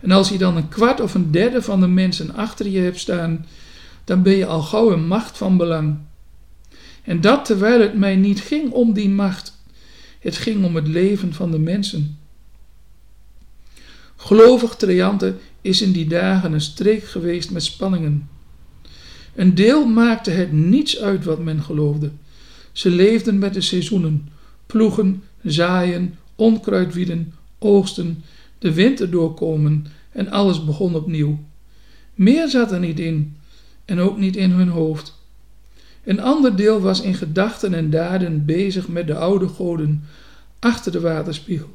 En 0.00 0.10
als 0.10 0.28
je 0.28 0.38
dan 0.38 0.56
een 0.56 0.68
kwart 0.68 1.00
of 1.00 1.14
een 1.14 1.30
derde 1.30 1.62
van 1.62 1.80
de 1.80 1.86
mensen 1.86 2.34
achter 2.34 2.68
je 2.68 2.80
hebt 2.80 2.98
staan, 2.98 3.46
dan 4.04 4.22
ben 4.22 4.36
je 4.36 4.46
al 4.46 4.62
gauw 4.62 4.92
een 4.92 5.06
macht 5.06 5.36
van 5.36 5.56
belang. 5.56 5.96
En 7.02 7.20
dat 7.20 7.44
terwijl 7.44 7.80
het 7.80 7.94
mij 7.94 8.16
niet 8.16 8.40
ging 8.40 8.72
om 8.72 8.92
die 8.92 9.08
macht, 9.08 9.58
het 10.20 10.36
ging 10.36 10.64
om 10.64 10.74
het 10.74 10.86
leven 10.86 11.34
van 11.34 11.50
de 11.50 11.58
mensen. 11.58 12.18
Gelovig 14.24 14.74
Triante 14.76 15.34
is 15.60 15.82
in 15.82 15.92
die 15.92 16.06
dagen 16.06 16.52
een 16.52 16.60
streek 16.60 17.04
geweest 17.04 17.50
met 17.50 17.62
spanningen. 17.62 18.28
Een 19.34 19.54
deel 19.54 19.86
maakte 19.86 20.30
het 20.30 20.52
niets 20.52 21.00
uit 21.00 21.24
wat 21.24 21.38
men 21.38 21.62
geloofde. 21.62 22.10
Ze 22.72 22.90
leefden 22.90 23.38
met 23.38 23.54
de 23.54 23.60
seizoenen, 23.60 24.28
ploegen, 24.66 25.22
zaaien, 25.42 26.18
onkruid 26.34 26.94
wieden, 26.94 27.34
oogsten, 27.58 28.24
de 28.58 28.72
winter 28.72 29.10
doorkomen 29.10 29.86
en 30.12 30.30
alles 30.30 30.64
begon 30.64 30.94
opnieuw. 30.94 31.38
Meer 32.14 32.48
zat 32.48 32.72
er 32.72 32.80
niet 32.80 33.00
in 33.00 33.36
en 33.84 33.98
ook 33.98 34.18
niet 34.18 34.36
in 34.36 34.50
hun 34.50 34.68
hoofd. 34.68 35.18
Een 36.04 36.20
ander 36.20 36.56
deel 36.56 36.80
was 36.80 37.00
in 37.00 37.14
gedachten 37.14 37.74
en 37.74 37.90
daden 37.90 38.44
bezig 38.44 38.88
met 38.88 39.06
de 39.06 39.14
oude 39.14 39.48
goden 39.48 40.04
achter 40.58 40.92
de 40.92 41.00
waterspiegel. 41.00 41.70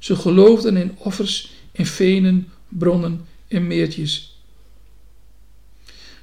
Ze 0.00 0.16
geloofden 0.16 0.76
in 0.76 0.94
offers, 0.98 1.50
in 1.72 1.86
venen, 1.86 2.48
bronnen 2.68 3.24
en 3.48 3.66
meertjes. 3.66 4.42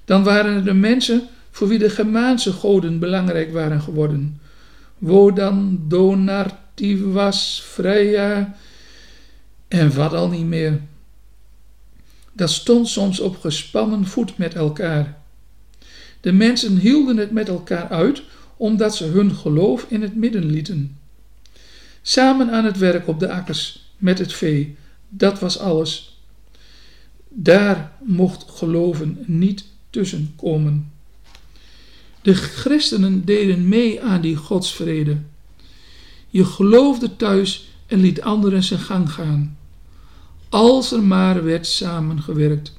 Dan 0.05 0.23
waren 0.23 0.55
er 0.55 0.65
de 0.65 0.73
mensen 0.73 1.27
voor 1.51 1.67
wie 1.67 1.79
de 1.79 1.89
Germaanse 1.89 2.51
goden 2.51 2.99
belangrijk 2.99 3.51
waren 3.51 3.81
geworden. 3.81 4.41
Wodan, 4.97 5.85
Donar, 5.87 6.57
Tivas, 6.73 7.61
Freya 7.65 8.55
en 9.67 9.95
wat 9.95 10.13
al 10.13 10.29
niet 10.29 10.45
meer. 10.45 10.81
Dat 12.33 12.49
stond 12.49 12.87
soms 12.87 13.19
op 13.19 13.37
gespannen 13.39 14.05
voet 14.05 14.37
met 14.37 14.53
elkaar. 14.53 15.17
De 16.21 16.31
mensen 16.31 16.77
hielden 16.77 17.17
het 17.17 17.31
met 17.31 17.47
elkaar 17.47 17.89
uit 17.89 18.23
omdat 18.57 18.95
ze 18.95 19.05
hun 19.05 19.35
geloof 19.35 19.85
in 19.89 20.01
het 20.01 20.15
midden 20.15 20.45
lieten. 20.45 20.97
Samen 22.01 22.51
aan 22.51 22.65
het 22.65 22.77
werk 22.77 23.07
op 23.07 23.19
de 23.19 23.31
akkers, 23.31 23.91
met 23.97 24.19
het 24.19 24.33
vee, 24.33 24.77
dat 25.09 25.39
was 25.39 25.59
alles. 25.59 26.21
Daar 27.29 27.91
mocht 28.03 28.45
geloven 28.49 29.23
niet 29.25 29.65
tussen 29.89 30.33
komen. 30.35 30.91
De 32.21 32.33
christenen 32.33 33.25
deden 33.25 33.67
mee 33.67 34.03
aan 34.03 34.21
die 34.21 34.35
godsvrede. 34.35 35.17
Je 36.29 36.45
geloofde 36.45 37.15
thuis 37.15 37.69
en 37.85 37.99
liet 37.99 38.21
anderen 38.21 38.63
zijn 38.63 38.79
gang 38.79 39.11
gaan. 39.11 39.57
Als 40.49 40.91
er 40.91 41.03
maar 41.03 41.43
werd 41.43 41.67
samengewerkt. 41.67 42.73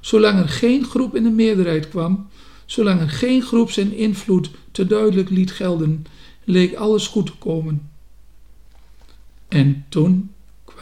Zolang 0.00 0.38
er 0.38 0.48
geen 0.48 0.84
groep 0.84 1.16
in 1.16 1.22
de 1.22 1.30
meerderheid 1.30 1.88
kwam, 1.88 2.28
zolang 2.66 3.00
er 3.00 3.10
geen 3.10 3.42
groep 3.42 3.70
zijn 3.70 3.96
invloed 3.96 4.50
te 4.70 4.86
duidelijk 4.86 5.30
liet 5.30 5.52
gelden, 5.52 6.04
leek 6.44 6.74
alles 6.74 7.06
goed 7.06 7.26
te 7.26 7.36
komen. 7.38 7.90
En 9.48 9.84
toen 9.88 10.33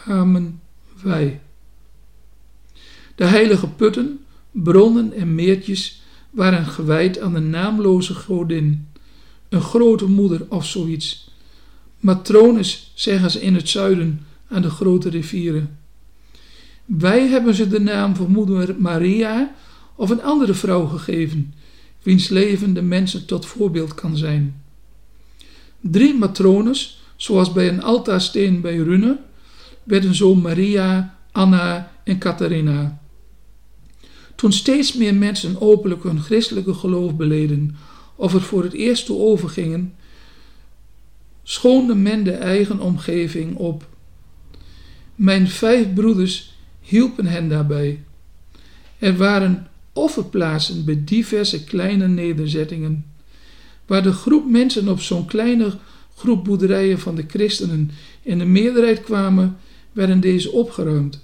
kwamen 0.03 0.61
wij. 1.03 1.39
De 3.15 3.25
heilige 3.25 3.67
putten, 3.67 4.19
bronnen 4.51 5.13
en 5.13 5.35
meertjes 5.35 6.01
waren 6.29 6.65
gewijd 6.65 7.19
aan 7.19 7.33
de 7.33 7.39
naamloze 7.39 8.13
godin, 8.13 8.87
een 9.49 9.61
grote 9.61 10.05
moeder 10.05 10.45
of 10.49 10.65
zoiets. 10.65 11.31
Matrones 11.99 12.91
zeggen 12.93 13.31
ze 13.31 13.41
in 13.41 13.55
het 13.55 13.69
zuiden 13.69 14.25
aan 14.47 14.61
de 14.61 14.69
grote 14.69 15.09
rivieren. 15.09 15.77
Wij 16.85 17.27
hebben 17.27 17.53
ze 17.53 17.67
de 17.67 17.79
naam 17.79 18.15
van 18.15 18.31
moeder 18.31 18.75
Maria 18.79 19.55
of 19.95 20.09
een 20.09 20.23
andere 20.23 20.53
vrouw 20.53 20.85
gegeven, 20.85 21.53
wiens 22.01 22.29
leven 22.29 22.73
de 22.73 22.81
mensen 22.81 23.25
tot 23.25 23.45
voorbeeld 23.45 23.93
kan 23.93 24.17
zijn. 24.17 24.63
Drie 25.79 26.13
matrones, 26.13 27.01
zoals 27.15 27.51
bij 27.51 27.67
een 27.67 27.83
altaarsteen 27.83 28.61
bij 28.61 28.77
Runne, 28.77 29.19
werden 29.83 30.15
zo 30.15 30.35
Maria, 30.35 31.17
Anna 31.31 31.91
en 32.03 32.17
Catharina. 32.17 33.01
Toen 34.35 34.53
steeds 34.53 34.93
meer 34.93 35.15
mensen 35.15 35.61
openlijk 35.61 36.03
hun 36.03 36.19
christelijke 36.19 36.73
geloof 36.73 37.15
beleden 37.15 37.75
of 38.15 38.33
er 38.33 38.41
voor 38.41 38.63
het 38.63 38.73
eerst 38.73 39.05
toe 39.05 39.19
overgingen, 39.19 39.93
schoonde 41.43 41.95
men 41.95 42.23
de 42.23 42.31
eigen 42.31 42.79
omgeving 42.79 43.55
op. 43.55 43.87
Mijn 45.15 45.47
vijf 45.47 45.93
broeders 45.93 46.57
hielpen 46.79 47.25
hen 47.25 47.49
daarbij. 47.49 48.03
Er 48.99 49.17
waren 49.17 49.67
offerplaatsen 49.93 50.85
bij 50.85 51.01
diverse 51.05 51.63
kleine 51.63 52.07
nederzettingen, 52.07 53.05
waar 53.85 54.03
de 54.03 54.11
groep 54.11 54.49
mensen 54.49 54.87
op 54.87 55.01
zo'n 55.01 55.25
kleine 55.25 55.77
groep 56.15 56.43
boerderijen 56.43 56.99
van 56.99 57.15
de 57.15 57.25
christenen 57.27 57.91
in 58.21 58.37
de 58.37 58.45
meerderheid 58.45 59.01
kwamen, 59.01 59.57
werden 59.93 60.19
deze 60.19 60.51
opgeruimd. 60.51 61.21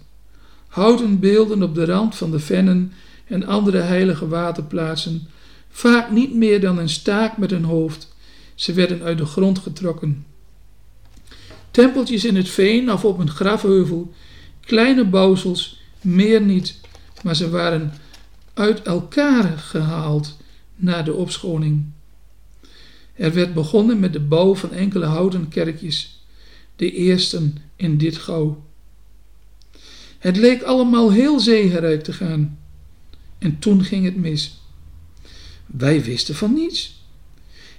Houten 0.68 1.20
beelden 1.20 1.64
op 1.64 1.76
de 1.76 1.86
rand 1.86 2.16
van 2.16 2.32
de 2.32 2.40
vennen 2.40 2.92
en 3.26 3.46
andere 3.46 3.78
heilige 3.78 4.28
waterplaatsen, 4.28 5.28
vaak 5.70 6.12
niet 6.12 6.36
meer 6.36 6.62
dan 6.62 6.78
een 6.78 6.90
staak 6.90 7.38
met 7.38 7.52
een 7.52 7.64
hoofd. 7.64 8.16
Ze 8.56 8.74
werden 8.74 9.02
uit 9.02 9.18
de 9.18 9.26
grond 9.26 9.60
getrokken. 9.60 10.26
Tempeltjes 11.72 12.26
in 12.26 12.36
het 12.36 12.50
veen 12.50 12.92
of 12.92 13.06
op 13.06 13.20
een 13.20 13.30
grafheuvel, 13.30 14.14
kleine 14.60 15.06
bouwsels, 15.06 15.82
meer 16.02 16.42
niet, 16.42 16.80
maar 17.24 17.36
ze 17.36 17.50
waren 17.50 17.94
uit 18.54 18.82
elkaar 18.82 19.58
gehaald 19.58 20.38
na 20.76 21.02
de 21.02 21.14
opschoning. 21.14 21.86
Er 23.14 23.34
werd 23.34 23.54
begonnen 23.54 24.00
met 24.00 24.14
de 24.14 24.20
bouw 24.20 24.56
van 24.56 24.72
enkele 24.72 25.06
houten 25.06 25.48
kerkjes, 25.48 26.19
de 26.80 26.92
eersten 26.92 27.58
in 27.76 27.98
dit 27.98 28.18
gauw. 28.18 28.64
Het 30.18 30.38
leek 30.38 30.62
allemaal 30.62 31.12
heel 31.12 31.40
zegenrijk 31.40 32.04
te 32.04 32.14
gaan. 32.14 32.60
En 33.38 33.60
toen 33.60 33.84
ging 33.84 34.06
het 34.06 34.16
mis. 34.16 34.62
Wij 35.66 36.04
wisten 36.04 36.36
van 36.36 36.54
niets. 36.54 37.04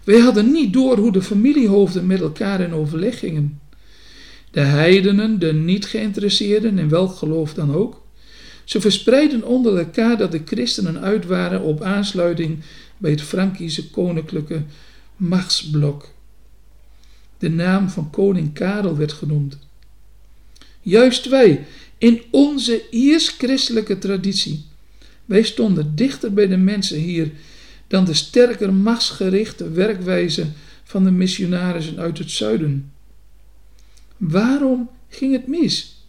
Wij 0.05 0.19
hadden 0.19 0.53
niet 0.53 0.73
door 0.73 0.99
hoe 0.99 1.13
de 1.13 1.23
familiehoofden 1.23 2.07
met 2.07 2.21
elkaar 2.21 2.61
in 2.61 2.73
overleg 2.73 3.19
gingen. 3.19 3.61
De 4.51 4.61
heidenen, 4.61 5.39
de 5.39 5.53
niet 5.53 5.87
geïnteresseerden, 5.87 6.79
in 6.79 6.89
welk 6.89 7.15
geloof 7.15 7.55
dan 7.55 7.75
ook, 7.75 8.03
ze 8.65 8.81
verspreidden 8.81 9.45
onder 9.45 9.79
elkaar 9.79 10.19
dat 10.19 10.33
de 10.33 10.43
christenen 10.45 11.01
uit 11.01 11.27
waren 11.27 11.63
op 11.63 11.83
aansluiting 11.83 12.59
bij 12.99 13.11
het 13.11 13.23
Frankische 13.23 13.91
koninklijke 13.91 14.63
machtsblok. 15.17 16.09
De 17.41 17.51
naam 17.51 17.89
van 17.89 18.11
koning 18.11 18.53
Karel 18.53 18.97
werd 18.97 19.13
genoemd. 19.13 19.59
Juist 20.81 21.29
wij, 21.29 21.67
in 21.99 22.23
onze 22.31 22.91
iers-christelijke 22.91 23.99
traditie, 23.99 24.65
wij 25.25 25.43
stonden 25.43 25.97
dichter 25.97 26.33
bij 26.33 26.47
de 26.47 26.57
mensen 26.57 26.99
hier 26.99 27.31
dan 27.87 28.05
de 28.05 28.15
sterker 28.15 28.73
machtsgerichte 28.73 29.71
werkwijze 29.71 30.47
van 30.85 31.05
de 31.05 31.11
missionarissen 31.11 31.99
uit 31.99 32.19
het 32.19 32.31
zuiden. 32.31 32.93
Waarom 34.17 34.91
ging 35.09 35.33
het 35.33 35.47
mis? 35.47 36.05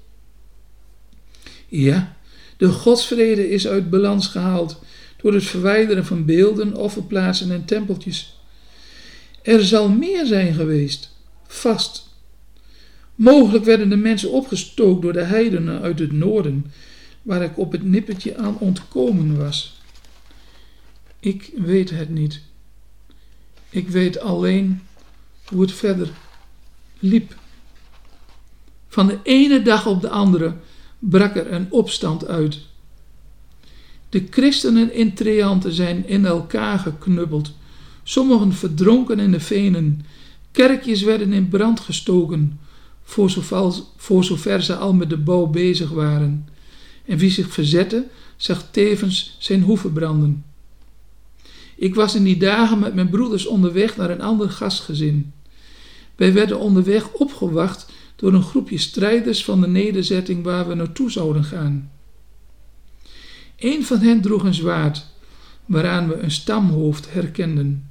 Ja, 1.67 2.15
de 2.57 2.67
godsvrede 2.67 3.50
is 3.50 3.67
uit 3.67 3.89
balans 3.89 4.27
gehaald 4.27 4.81
door 5.21 5.33
het 5.33 5.43
verwijderen 5.43 6.05
van 6.05 6.25
beelden, 6.25 6.75
offerplaatsen 6.75 7.51
en 7.51 7.65
tempeltjes. 7.65 8.39
Er 9.41 9.65
zal 9.65 9.89
meer 9.89 10.25
zijn 10.25 10.53
geweest, 10.53 11.11
vast. 11.53 12.10
Mogelijk 13.15 13.65
werden 13.65 13.89
de 13.89 13.96
mensen 13.96 14.31
opgestookt 14.31 15.01
door 15.01 15.13
de 15.13 15.24
heidenen 15.24 15.81
uit 15.81 16.00
het 16.00 16.12
noorden, 16.12 16.72
waar 17.22 17.41
ik 17.41 17.58
op 17.58 17.72
het 17.72 17.84
nippertje 17.84 18.38
aan 18.38 18.58
ontkomen 18.58 19.38
was. 19.38 19.81
Ik 21.20 21.51
weet 21.55 21.89
het 21.89 22.10
niet. 22.10 22.41
Ik 23.70 23.89
weet 23.89 24.20
alleen 24.20 24.81
hoe 25.46 25.62
het 25.62 25.72
verder 25.72 26.10
liep. 27.00 27.36
Van 28.88 29.08
de 29.08 29.20
ene 29.24 29.62
dag 29.62 29.86
op 29.86 30.01
de 30.01 30.10
andere 30.10 30.55
brak 31.00 31.36
er 31.36 31.51
een 31.51 31.72
opstand 31.72 32.27
uit. 32.27 32.60
De 34.10 34.27
christenen 34.29 34.93
in 34.93 35.13
Treante 35.13 35.72
zijn 35.72 36.08
in 36.08 36.25
elkaar 36.25 36.79
geknubbeld, 36.79 37.51
sommigen 38.03 38.53
verdronken 38.53 39.20
in 39.20 39.31
de 39.31 39.39
venen, 39.39 40.05
kerkjes 40.51 41.01
werden 41.01 41.34
in 41.34 41.48
brand 41.48 41.79
gestoken, 41.79 42.60
voor 43.03 43.29
zover, 43.29 43.74
voor 43.98 44.24
zover 44.24 44.63
ze 44.63 44.75
al 44.75 44.93
met 44.93 45.10
de 45.10 45.17
bouw 45.17 45.46
bezig 45.46 45.89
waren. 45.89 46.48
En 47.05 47.17
wie 47.17 47.31
zich 47.31 47.51
verzette, 47.53 48.08
zag 48.36 48.67
tevens 48.72 49.36
zijn 49.39 49.62
hoeven 49.62 49.93
branden. 49.93 50.46
Ik 51.75 51.96
was 51.96 52.15
in 52.15 52.24
die 52.24 52.38
dagen 52.38 52.79
met 52.79 52.93
mijn 52.93 53.10
broeders 53.10 53.46
onderweg 53.46 53.98
naar 53.98 54.10
een 54.10 54.22
ander 54.22 54.50
gastgezin. 54.50 55.34
Wij 56.15 56.34
werden 56.34 56.60
onderweg 56.60 57.12
opgewacht 57.12 57.91
door 58.15 58.34
een 58.34 58.43
groepje 58.43 58.77
strijders 58.77 59.43
van 59.43 59.62
de 59.62 59.67
nederzetting 59.67 60.43
waar 60.43 60.67
we 60.67 60.74
naartoe 60.74 61.12
zouden 61.12 61.43
gaan. 61.43 61.91
Een 63.58 63.86
van 63.86 63.99
hen 63.99 64.21
droeg 64.21 64.43
een 64.43 64.54
zwaard, 64.54 65.06
waaraan 65.65 66.08
we 66.08 66.15
een 66.15 66.32
stamhoofd 66.32 67.13
herkenden. 67.13 67.89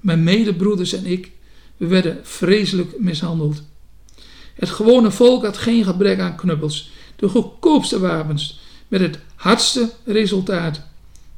Mijn 0.00 0.24
medebroeders 0.24 0.92
en 0.92 1.06
ik, 1.06 1.30
we 1.76 1.86
werden 1.86 2.18
vreselijk 2.22 3.00
mishandeld. 3.00 3.62
Het 4.54 4.70
gewone 4.70 5.10
volk 5.10 5.44
had 5.44 5.58
geen 5.58 5.84
gebrek 5.84 6.20
aan 6.20 6.36
knuppels, 6.36 6.90
de 7.16 7.28
goedkoopste 7.28 7.98
wapens, 7.98 8.60
met 8.88 9.00
het 9.00 9.18
hardste 9.34 9.90
resultaat. 10.04 10.82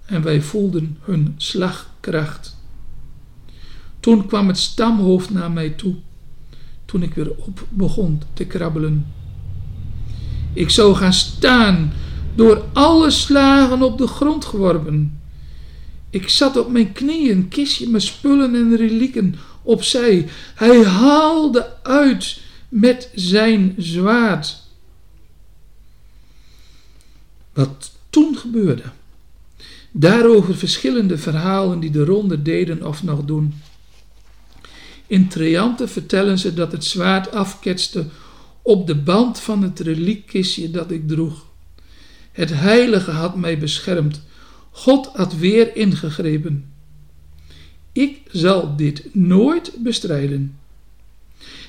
En 0.05 0.23
wij 0.23 0.41
voelden 0.41 0.99
hun 1.01 1.35
slagkracht. 1.37 2.57
Toen 4.01 4.27
kwam 4.27 4.49
het 4.49 4.59
stamhoofd 4.59 5.31
naar 5.31 5.51
mij 5.51 5.71
toe 5.71 5.95
toen 6.89 7.03
ik 7.03 7.15
weer 7.15 7.31
op 7.31 7.67
begon 7.69 8.23
te 8.33 8.45
krabbelen. 8.45 9.07
Ik 10.53 10.71
zou 10.71 10.95
gaan 10.95 11.13
staan, 11.13 11.93
door 12.35 12.65
alle 12.73 13.11
slagen 13.11 13.83
op 13.83 13.99
de 13.99 14.07
grond 14.07 14.45
geworpen. 14.45 15.21
Ik 16.11 16.29
zat 16.29 16.57
op 16.57 16.71
mijn 16.71 16.93
knieën, 16.93 17.49
kistje 17.49 17.89
mijn 17.89 18.03
spullen 18.03 18.55
en 18.55 18.77
relieken 18.77 19.35
opzij. 19.69 20.29
Hij 20.55 20.85
haalde 20.85 21.83
uit 21.83 22.41
met 22.69 23.11
zijn 23.15 23.75
zwaard. 23.79 24.57
Wat 27.53 27.91
toen 28.11 28.37
gebeurde. 28.37 28.83
Daarover 29.91 30.57
verschillende 30.57 31.19
verhalen 31.19 31.81
die 31.81 31.91
de 31.91 32.05
ronde 32.05 32.43
deden 32.43 32.87
of 32.87 33.03
nog 33.03 33.25
doen. 33.25 33.55
In 35.07 35.29
Triante 35.29 35.89
vertellen 35.89 36.39
ze 36.39 36.55
dat 36.55 36.73
het 36.73 36.85
zwaard 36.85 37.33
afketste 37.33 38.07
op 38.63 38.87
de 38.87 38.97
band 38.97 39.41
van 39.41 39.63
het 39.63 39.81
reliekkistje 39.81 40.71
dat 40.71 40.91
ik 40.91 41.09
droeg. 41.09 41.47
Het 42.33 42.51
heilige 42.51 43.11
had 43.11 43.37
mij 43.37 43.59
beschermd. 43.59 44.21
God 44.71 45.07
had 45.07 45.37
weer 45.37 45.77
ingegrepen. 45.77 46.78
Ik 47.93 48.21
zal 48.31 48.77
dit 48.77 49.15
nooit 49.15 49.73
bestrijden. 49.79 50.59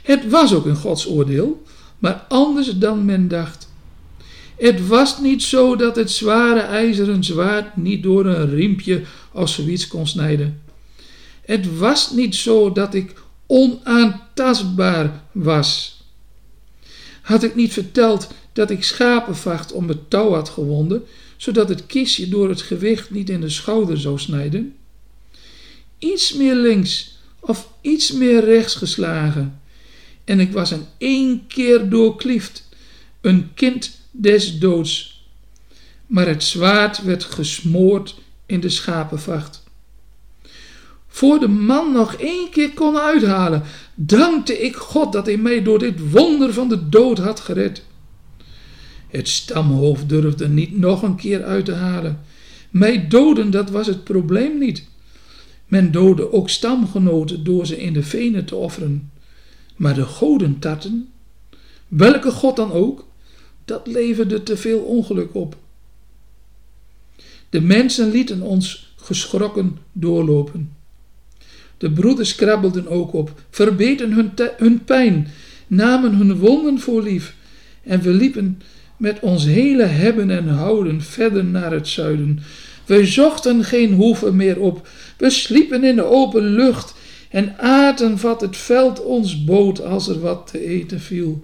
Het 0.03 0.29
was 0.29 0.53
ook 0.53 0.65
een 0.65 0.75
Gods 0.75 1.07
oordeel, 1.07 1.63
maar 1.99 2.25
anders 2.27 2.77
dan 2.77 3.05
men 3.05 3.27
dacht. 3.27 3.69
Het 4.57 4.87
was 4.87 5.19
niet 5.19 5.43
zo 5.43 5.75
dat 5.75 5.95
het 5.95 6.11
zware 6.11 6.59
ijzeren 6.59 7.23
zwaard 7.23 7.75
niet 7.77 8.03
door 8.03 8.25
een 8.25 8.49
riempje 8.49 9.01
of 9.31 9.49
zoiets 9.49 9.87
kon 9.87 10.07
snijden. 10.07 10.61
Het 11.41 11.77
was 11.77 12.11
niet 12.11 12.35
zo 12.35 12.71
dat 12.71 12.93
ik 12.93 13.13
onaantastbaar 13.47 15.23
was. 15.31 16.01
Had 17.21 17.43
ik 17.43 17.55
niet 17.55 17.73
verteld 17.73 18.27
dat 18.53 18.69
ik 18.69 18.83
schapenvacht 18.83 19.71
om 19.71 19.87
het 19.87 20.09
touw 20.09 20.33
had 20.33 20.49
gewonden, 20.49 21.03
zodat 21.37 21.69
het 21.69 21.85
kistje 21.85 22.29
door 22.29 22.49
het 22.49 22.61
gewicht 22.61 23.11
niet 23.11 23.29
in 23.29 23.41
de 23.41 23.49
schouder 23.49 23.99
zou 23.99 24.19
snijden? 24.19 24.75
Iets 25.99 26.33
meer 26.33 26.55
links 26.55 27.17
of 27.39 27.69
iets 27.81 28.11
meer 28.11 28.43
rechts 28.45 28.75
geslagen, 28.75 29.61
en 30.23 30.39
ik 30.39 30.51
was 30.51 30.71
in 30.71 30.85
één 30.97 31.47
keer 31.47 31.89
doorkliefd, 31.89 32.67
een 33.21 33.53
kind 33.53 33.99
des 34.11 34.59
doods. 34.59 35.23
Maar 36.07 36.27
het 36.27 36.43
zwaard 36.43 37.03
werd 37.03 37.23
gesmoord 37.23 38.15
in 38.45 38.59
de 38.59 38.69
schapenvacht. 38.69 39.63
Voor 41.07 41.39
de 41.39 41.47
man 41.47 41.91
nog 41.91 42.13
één 42.13 42.49
keer 42.49 42.73
kon 42.73 42.97
uithalen, 42.97 43.63
dankte 43.95 44.61
ik 44.61 44.75
God 44.75 45.13
dat 45.13 45.25
hij 45.25 45.37
mij 45.37 45.63
door 45.63 45.79
dit 45.79 46.11
wonder 46.11 46.53
van 46.53 46.69
de 46.69 46.89
dood 46.89 47.17
had 47.17 47.39
gered. 47.39 47.83
Het 49.07 49.27
stamhoofd 49.27 50.09
durfde 50.09 50.47
niet 50.47 50.77
nog 50.77 51.01
een 51.01 51.15
keer 51.15 51.43
uit 51.43 51.65
te 51.65 51.73
halen. 51.73 52.19
Mij 52.69 53.07
doden, 53.07 53.51
dat 53.51 53.69
was 53.69 53.87
het 53.87 54.03
probleem 54.03 54.57
niet. 54.57 54.87
Men 55.69 55.91
doodde 55.91 56.31
ook 56.31 56.49
stamgenoten 56.49 57.43
door 57.43 57.65
ze 57.65 57.81
in 57.81 57.93
de 57.93 58.03
venen 58.03 58.45
te 58.45 58.55
offeren. 58.55 59.11
Maar 59.75 59.93
de 59.95 60.05
godentatten, 60.05 61.09
welke 61.87 62.31
god 62.31 62.55
dan 62.55 62.71
ook, 62.71 63.07
dat 63.65 63.87
leverde 63.87 64.43
te 64.43 64.57
veel 64.57 64.79
ongeluk 64.79 65.35
op. 65.35 65.57
De 67.49 67.61
mensen 67.61 68.11
lieten 68.11 68.41
ons 68.41 68.93
geschrokken 68.95 69.77
doorlopen. 69.91 70.71
De 71.77 71.91
broeders 71.91 72.35
krabbelden 72.35 72.87
ook 72.87 73.13
op, 73.13 73.41
verbeten 73.49 74.11
hun, 74.11 74.31
hun 74.57 74.83
pijn, 74.83 75.27
namen 75.67 76.13
hun 76.13 76.37
wonden 76.37 76.79
voor 76.79 77.03
lief 77.03 77.35
en 77.83 78.01
we 78.01 78.09
liepen 78.09 78.61
met 78.97 79.19
ons 79.19 79.45
hele 79.45 79.83
hebben 79.83 80.29
en 80.29 80.47
houden 80.47 81.01
verder 81.01 81.45
naar 81.45 81.71
het 81.71 81.87
zuiden. 81.87 82.39
We 82.89 83.05
zochten 83.05 83.63
geen 83.63 83.93
hoeven 83.93 84.35
meer 84.35 84.59
op, 84.59 84.87
we 85.17 85.29
sliepen 85.29 85.83
in 85.83 85.95
de 85.95 86.03
open 86.03 86.43
lucht 86.43 86.93
en 87.29 87.59
aten 87.59 88.21
wat 88.21 88.41
het 88.41 88.57
veld 88.57 89.03
ons 89.03 89.43
bood 89.43 89.81
als 89.81 90.07
er 90.07 90.19
wat 90.19 90.47
te 90.47 90.65
eten 90.65 90.99
viel. 90.99 91.43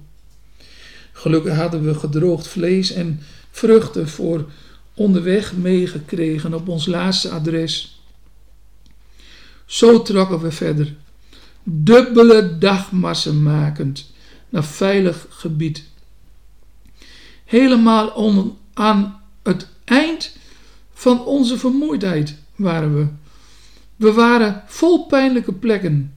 Gelukkig 1.12 1.56
hadden 1.56 1.86
we 1.86 1.94
gedroogd 1.94 2.48
vlees 2.48 2.92
en 2.92 3.20
vruchten 3.52 4.10
voor 4.10 4.50
onderweg 4.94 5.56
meegekregen 5.56 6.54
op 6.54 6.68
ons 6.68 6.86
laatste 6.86 7.30
adres. 7.30 8.02
Zo 9.66 10.02
trokken 10.02 10.40
we 10.40 10.52
verder, 10.52 10.94
dubbele 11.64 12.58
dagmassen 12.58 13.44
makend 13.44 14.12
naar 14.50 14.66
veilig 14.66 15.26
gebied. 15.30 15.84
Helemaal 17.44 18.58
aan 18.74 19.22
het 19.44 19.68
eind 19.84 20.44
van 20.98 21.26
onze 21.26 21.58
vermoeidheid 21.58 22.36
waren 22.56 22.96
we. 22.96 23.08
We 23.96 24.14
waren 24.14 24.64
vol 24.66 25.06
pijnlijke 25.06 25.54
plekken. 25.54 26.16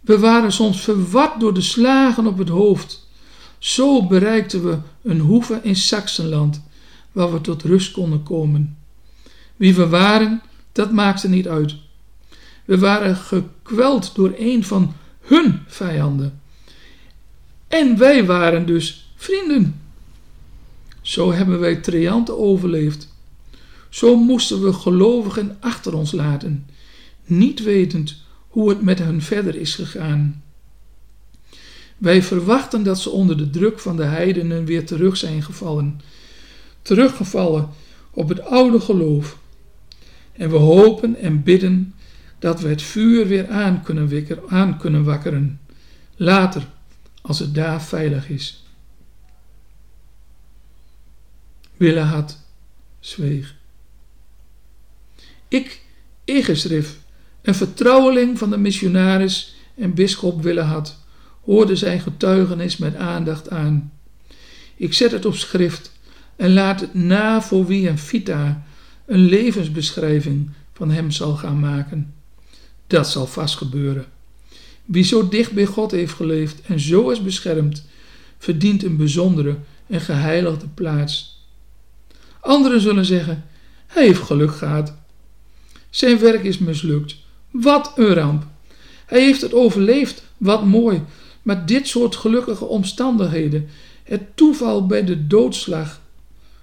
We 0.00 0.18
waren 0.18 0.52
soms 0.52 0.80
verward 0.80 1.40
door 1.40 1.54
de 1.54 1.60
slagen 1.60 2.26
op 2.26 2.38
het 2.38 2.48
hoofd. 2.48 3.08
Zo 3.58 4.06
bereikten 4.06 4.64
we 4.64 4.78
een 5.02 5.20
hoeve 5.20 5.60
in 5.62 5.76
Saxenland, 5.76 6.62
waar 7.12 7.32
we 7.32 7.40
tot 7.40 7.62
rust 7.62 7.92
konden 7.92 8.22
komen. 8.22 8.76
Wie 9.56 9.74
we 9.74 9.88
waren, 9.88 10.42
dat 10.72 10.92
maakte 10.92 11.28
niet 11.28 11.48
uit. 11.48 11.74
We 12.64 12.78
waren 12.78 13.16
gekweld 13.16 14.14
door 14.14 14.34
een 14.38 14.64
van 14.64 14.94
hun 15.20 15.60
vijanden. 15.66 16.40
En 17.68 17.98
wij 17.98 18.24
waren 18.24 18.66
dus 18.66 19.12
vrienden. 19.16 19.80
Zo 21.00 21.32
hebben 21.32 21.60
wij 21.60 21.76
trianten 21.76 22.38
overleefd. 22.38 23.09
Zo 23.90 24.16
moesten 24.16 24.62
we 24.62 24.72
gelovigen 24.72 25.56
achter 25.60 25.94
ons 25.94 26.12
laten, 26.12 26.66
niet 27.24 27.62
wetend 27.62 28.16
hoe 28.48 28.68
het 28.68 28.82
met 28.82 28.98
hen 28.98 29.22
verder 29.22 29.56
is 29.56 29.74
gegaan. 29.74 30.42
Wij 31.98 32.22
verwachten 32.22 32.82
dat 32.82 33.00
ze 33.00 33.10
onder 33.10 33.36
de 33.36 33.50
druk 33.50 33.78
van 33.78 33.96
de 33.96 34.04
heidenen 34.04 34.64
weer 34.64 34.86
terug 34.86 35.16
zijn 35.16 35.42
gevallen, 35.42 36.00
teruggevallen 36.82 37.68
op 38.10 38.28
het 38.28 38.40
oude 38.40 38.80
geloof. 38.80 39.38
En 40.32 40.50
we 40.50 40.56
hopen 40.56 41.16
en 41.16 41.42
bidden 41.42 41.94
dat 42.38 42.60
we 42.60 42.68
het 42.68 42.82
vuur 42.82 43.26
weer 43.26 43.48
aan 43.48 43.82
kunnen, 43.82 44.08
wikker, 44.08 44.38
aan 44.48 44.78
kunnen 44.78 45.04
wakkeren, 45.04 45.60
later, 46.16 46.66
als 47.22 47.38
het 47.38 47.54
daar 47.54 47.82
veilig 47.82 48.28
is. 48.28 48.64
Willehad 51.76 52.38
zweeg. 53.00 53.58
Ik, 55.50 55.80
Egesrif, 56.24 56.98
een 57.42 57.54
vertrouweling 57.54 58.38
van 58.38 58.50
de 58.50 58.56
missionaris 58.56 59.54
en 59.74 59.94
bisschop 59.94 60.42
Willehad, 60.42 60.98
hoorde 61.44 61.76
zijn 61.76 62.00
getuigenis 62.00 62.76
met 62.76 62.96
aandacht 62.96 63.50
aan. 63.50 63.92
Ik 64.76 64.92
zet 64.92 65.12
het 65.12 65.24
op 65.24 65.34
schrift 65.34 65.92
en 66.36 66.52
laat 66.52 66.80
het 66.80 66.94
na 66.94 67.42
voor 67.42 67.66
wie 67.66 67.88
een 67.88 67.98
vita, 67.98 68.64
een 69.06 69.18
levensbeschrijving 69.18 70.50
van 70.72 70.90
hem 70.90 71.10
zal 71.10 71.36
gaan 71.36 71.60
maken. 71.60 72.14
Dat 72.86 73.08
zal 73.08 73.26
vast 73.26 73.56
gebeuren. 73.56 74.06
Wie 74.84 75.04
zo 75.04 75.28
dicht 75.28 75.52
bij 75.52 75.66
God 75.66 75.90
heeft 75.90 76.14
geleefd 76.14 76.60
en 76.60 76.80
zo 76.80 77.10
is 77.10 77.22
beschermd, 77.22 77.84
verdient 78.38 78.84
een 78.84 78.96
bijzondere 78.96 79.58
en 79.86 80.00
geheiligde 80.00 80.66
plaats. 80.74 81.44
Anderen 82.40 82.80
zullen 82.80 83.04
zeggen: 83.04 83.44
Hij 83.86 84.06
heeft 84.06 84.22
geluk 84.22 84.54
gehad. 84.56 84.98
Zijn 85.90 86.18
werk 86.18 86.44
is 86.44 86.58
mislukt. 86.58 87.16
Wat 87.50 87.92
een 87.96 88.14
ramp. 88.14 88.46
Hij 89.06 89.20
heeft 89.20 89.40
het 89.40 89.54
overleefd. 89.54 90.22
Wat 90.36 90.64
mooi. 90.64 91.02
Maar 91.42 91.66
dit 91.66 91.88
soort 91.88 92.16
gelukkige 92.16 92.64
omstandigheden, 92.64 93.68
het 94.02 94.36
toeval 94.36 94.86
bij 94.86 95.04
de 95.04 95.26
doodslag, 95.26 96.00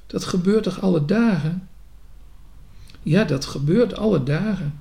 dat 0.08 0.24
gebeurt 0.24 0.64
toch 0.64 0.82
alle 0.82 1.06
dagen? 1.06 1.68
Ja, 3.04 3.24
dat 3.24 3.46
gebeurt 3.46 3.98
alle 3.98 4.24
dagen. 4.24 4.80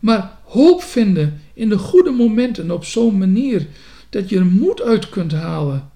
Maar 0.00 0.38
hoop 0.44 0.82
vinden 0.82 1.40
in 1.54 1.68
de 1.68 1.78
goede 1.78 2.10
momenten 2.10 2.70
op 2.70 2.84
zo'n 2.84 3.18
manier 3.18 3.66
dat 4.10 4.28
je 4.28 4.38
er 4.38 4.46
moed 4.46 4.82
uit 4.82 5.08
kunt 5.08 5.32
halen, 5.32 5.90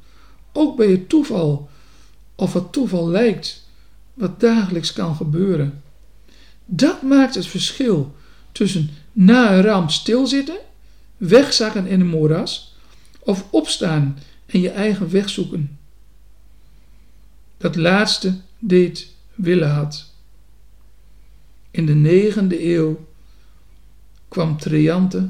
ook 0.53 0.77
bij 0.77 0.91
het 0.91 1.09
toeval, 1.09 1.69
of 2.35 2.53
het 2.53 2.73
toeval 2.73 3.09
lijkt, 3.09 3.69
wat 4.15 4.41
dagelijks 4.41 4.93
kan 4.93 5.15
gebeuren. 5.15 5.83
Dat 6.71 7.03
maakt 7.03 7.35
het 7.35 7.47
verschil 7.47 8.15
tussen 8.53 8.91
na 9.13 9.53
een 9.53 9.63
ramp 9.63 9.91
stilzitten, 9.91 10.59
wegzakken 11.17 11.87
in 11.87 12.01
een 12.01 12.07
moeras, 12.07 12.77
of 13.19 13.47
opstaan 13.51 14.19
en 14.47 14.61
je 14.61 14.71
eigen 14.71 15.11
weg 15.11 15.29
zoeken. 15.29 15.79
Dat 17.57 17.77
laatste 17.77 18.41
deed 18.59 19.15
Willehad. 19.35 20.13
In 21.71 21.87
de 21.87 21.95
negende 21.95 22.75
eeuw 22.75 23.07
kwam 24.29 24.59
Triante 24.59 25.29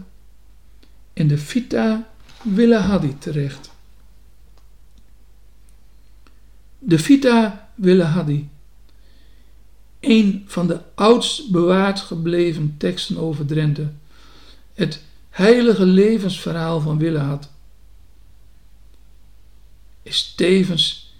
in 1.12 1.28
de 1.28 1.38
Vita 1.38 2.08
Willehadi 2.42 3.18
terecht. 3.18 3.70
De 6.78 6.98
Vita 6.98 7.70
Willehadi, 7.74 8.48
een 10.00 10.44
van 10.46 10.66
de 10.66 10.80
oudst 10.94 11.50
bewaard 11.50 12.00
gebleven 12.00 12.74
teksten 12.78 13.18
over 13.18 13.46
Drenthe, 13.46 13.90
het 14.74 15.02
heilige 15.30 15.86
levensverhaal 15.86 16.80
van 16.80 16.98
Willehad, 16.98 17.50
is 20.02 20.32
tevens 20.36 21.14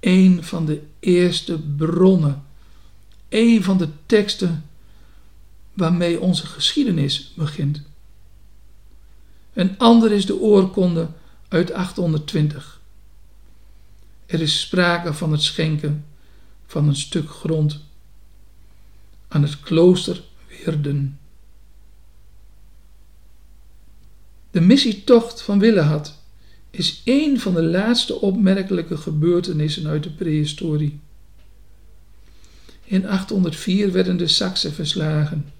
een 0.00 0.44
van 0.44 0.66
de 0.66 0.82
eerste 1.00 1.58
bronnen, 1.58 2.44
een 3.28 3.62
van 3.62 3.78
de 3.78 3.88
teksten 4.06 4.64
waarmee 5.72 6.20
onze 6.20 6.46
geschiedenis 6.46 7.32
begint. 7.36 7.82
Een 9.52 9.78
ander 9.78 10.12
is 10.12 10.26
de 10.26 10.40
oorkonde 10.40 11.08
uit 11.48 11.72
820. 11.72 12.80
Er 14.26 14.40
is 14.40 14.60
sprake 14.60 15.14
van 15.14 15.32
het 15.32 15.42
schenken 15.42 16.04
van 16.66 16.88
een 16.88 16.96
stuk 16.96 17.30
grond 17.30 17.80
aan 19.32 19.42
het 19.42 19.60
klooster 19.60 20.22
Weerden. 20.48 21.18
De 24.50 24.60
missietocht 24.60 25.42
van 25.42 25.58
Willehad 25.58 26.20
is 26.70 27.02
een 27.04 27.40
van 27.40 27.54
de 27.54 27.62
laatste 27.62 28.20
opmerkelijke 28.20 28.96
gebeurtenissen 28.96 29.86
uit 29.86 30.02
de 30.02 30.10
prehistorie. 30.10 31.00
In 32.84 33.06
804 33.06 33.92
werden 33.92 34.16
de 34.16 34.26
Saksen 34.26 34.72
verslagen. 34.72 35.52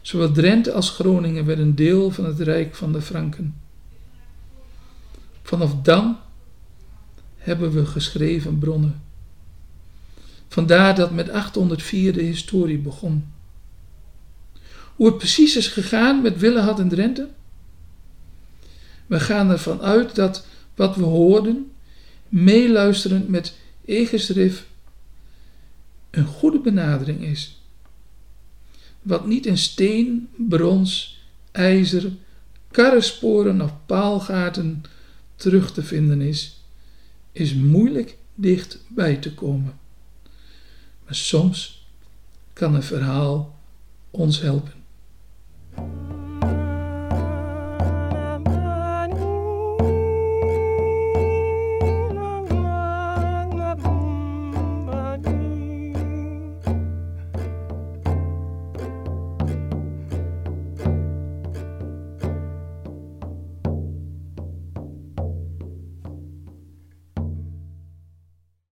Zowel 0.00 0.32
Drenthe 0.32 0.72
als 0.72 0.90
Groningen 0.90 1.44
werden 1.44 1.74
deel 1.74 2.10
van 2.10 2.24
het 2.24 2.40
rijk 2.40 2.74
van 2.74 2.92
de 2.92 3.02
Franken. 3.02 3.60
Vanaf 5.42 5.74
dan 5.82 6.18
hebben 7.36 7.72
we 7.72 7.86
geschreven 7.86 8.58
bronnen. 8.58 9.03
Vandaar 10.54 10.94
dat 10.94 11.10
met 11.10 11.30
804 11.30 12.12
de 12.12 12.22
historie 12.22 12.78
begon. 12.78 13.32
Hoe 14.96 15.06
het 15.06 15.18
precies 15.18 15.56
is 15.56 15.68
gegaan 15.68 16.22
met 16.22 16.38
Willehad 16.38 16.80
en 16.80 16.88
Drenthe? 16.88 17.28
We 19.06 19.20
gaan 19.20 19.50
ervan 19.50 19.80
uit 19.80 20.14
dat 20.14 20.46
wat 20.74 20.96
we 20.96 21.02
hoorden, 21.02 21.72
meeluisterend 22.28 23.28
met 23.28 23.56
Egesrif, 23.84 24.66
een 26.10 26.26
goede 26.26 26.58
benadering 26.58 27.22
is 27.22 27.60
wat 29.02 29.26
niet 29.26 29.46
in 29.46 29.58
steen, 29.58 30.28
brons, 30.36 31.22
ijzer, 31.52 32.12
karresporen 32.70 33.60
of 33.60 33.72
paalgaten 33.86 34.82
terug 35.36 35.72
te 35.72 35.82
vinden 35.82 36.20
is, 36.20 36.60
is 37.32 37.54
moeilijk 37.54 38.16
dicht 38.34 38.78
bij 38.88 39.16
te 39.16 39.34
komen. 39.34 39.82
Maar 41.04 41.14
soms 41.14 41.86
kan 42.52 42.74
een 42.74 42.82
verhaal 42.82 43.58
ons 44.10 44.40
helpen. 44.40 44.84